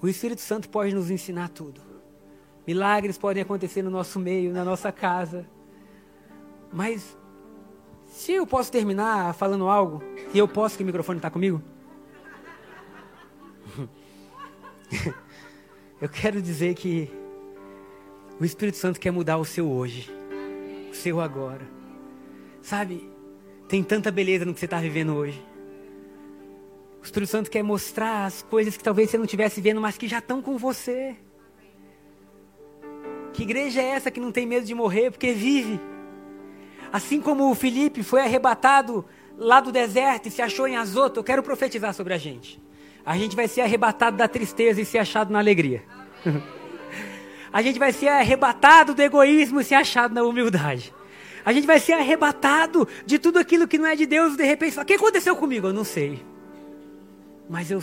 [0.00, 1.80] O Espírito Santo pode nos ensinar tudo.
[2.66, 5.46] Milagres podem acontecer no nosso meio, na nossa casa.
[6.72, 7.16] Mas
[8.06, 10.02] se eu posso terminar falando algo,
[10.34, 11.62] e eu posso que o microfone está comigo?
[16.00, 17.10] eu quero dizer que
[18.40, 20.10] o Espírito Santo quer mudar o seu hoje,
[20.90, 21.66] o seu agora.
[22.60, 23.10] Sabe,
[23.68, 25.42] tem tanta beleza no que você está vivendo hoje.
[27.06, 30.08] O Espírito Santo quer mostrar as coisas que talvez você não estivesse vendo, mas que
[30.08, 31.14] já estão com você.
[33.32, 35.80] Que igreja é essa que não tem medo de morrer porque vive?
[36.92, 39.04] Assim como o Felipe foi arrebatado
[39.38, 42.60] lá do deserto e se achou em Azoto, eu quero profetizar sobre a gente.
[43.04, 45.84] A gente vai ser arrebatado da tristeza e ser achado na alegria.
[47.52, 50.92] a gente vai ser arrebatado do egoísmo e ser achado na humildade.
[51.44, 54.44] A gente vai ser arrebatado de tudo aquilo que não é de Deus e de
[54.44, 55.68] repente fala: O que aconteceu comigo?
[55.68, 56.34] Eu não sei.
[57.48, 57.80] Mas eu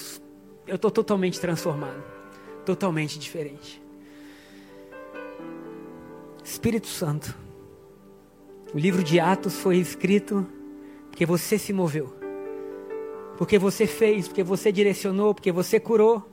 [0.67, 2.03] estou totalmente transformado.
[2.65, 3.81] Totalmente diferente.
[6.43, 7.35] Espírito Santo.
[8.73, 10.45] O livro de Atos foi escrito
[11.09, 12.11] porque você se moveu,
[13.37, 16.27] porque você fez, porque você direcionou, porque você curou.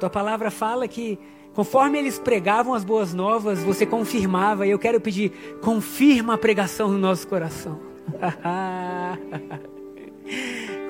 [0.00, 1.18] Tua palavra fala que
[1.52, 6.88] conforme eles pregavam as boas novas, você confirmava, e eu quero pedir, confirma a pregação
[6.88, 7.78] no nosso coração.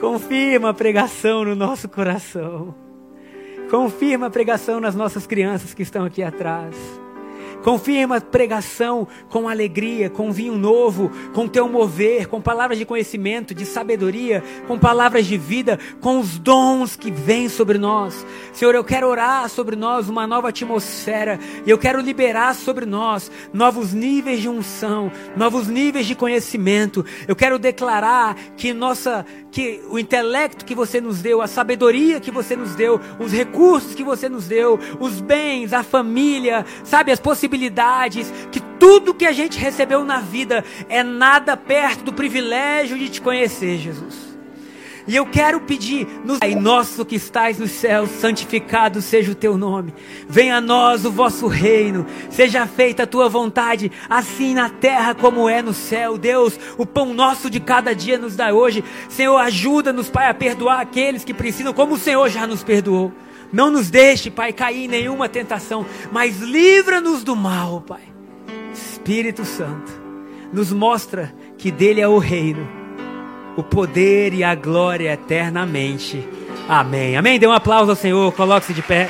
[0.01, 2.75] confirma a pregação no nosso coração.
[3.71, 6.77] Confirma a pregação nas nossas crianças que estão aqui atrás.
[7.65, 13.55] Confirma a pregação com alegria, com vinho novo, com teu mover, com palavras de conhecimento,
[13.55, 18.27] de sabedoria, com palavras de vida, com os dons que vêm sobre nós.
[18.53, 23.31] Senhor, eu quero orar sobre nós uma nova atmosfera e eu quero liberar sobre nós
[23.51, 27.03] novos níveis de unção, novos níveis de conhecimento.
[27.27, 32.33] Eu quero declarar que nossa que o intelecto que você nos deu, a sabedoria que
[32.33, 37.21] você nos deu, os recursos que você nos deu, os bens, a família, sabe, as
[37.21, 37.54] possibilidades,
[38.51, 43.21] que tudo que a gente recebeu na vida é nada perto do privilégio de te
[43.21, 44.35] conhecer, Jesus.
[45.07, 49.59] E eu quero pedir, nos Pai nosso que estás nos céus, santificado seja o teu
[49.59, 49.93] nome.
[50.27, 52.07] Venha a nós o vosso reino.
[52.31, 56.17] Seja feita a tua vontade, assim na terra como é no céu.
[56.17, 58.83] Deus, o pão nosso de cada dia nos dá hoje.
[59.11, 63.13] Senhor, ajuda-nos, Pai, a perdoar aqueles que precisam, como o Senhor já nos perdoou.
[63.55, 68.03] Não nos deixe, Pai, cair em nenhuma tentação, mas livra-nos do mal, Pai.
[68.73, 69.93] Espírito Santo,
[70.53, 72.85] nos mostra que dele é o reino
[73.57, 76.27] o poder e a glória eternamente.
[76.69, 77.17] Amém.
[77.17, 77.39] Amém.
[77.39, 79.09] Dê um aplauso ao Senhor, coloque-se de pé.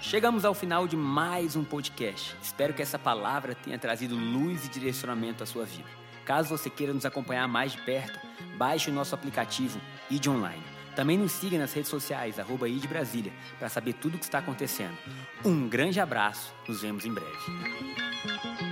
[0.00, 2.34] Chegamos ao final de mais um podcast.
[2.42, 5.88] Espero que essa palavra tenha trazido luz e direcionamento à sua vida.
[6.24, 8.18] Caso você queira nos acompanhar mais de perto,
[8.56, 9.80] baixe o nosso aplicativo
[10.10, 10.69] ID Online.
[11.00, 14.40] Também nos siga nas redes sociais, arroba ID Brasília, para saber tudo o que está
[14.40, 14.98] acontecendo.
[15.42, 18.69] Um grande abraço, nos vemos em breve.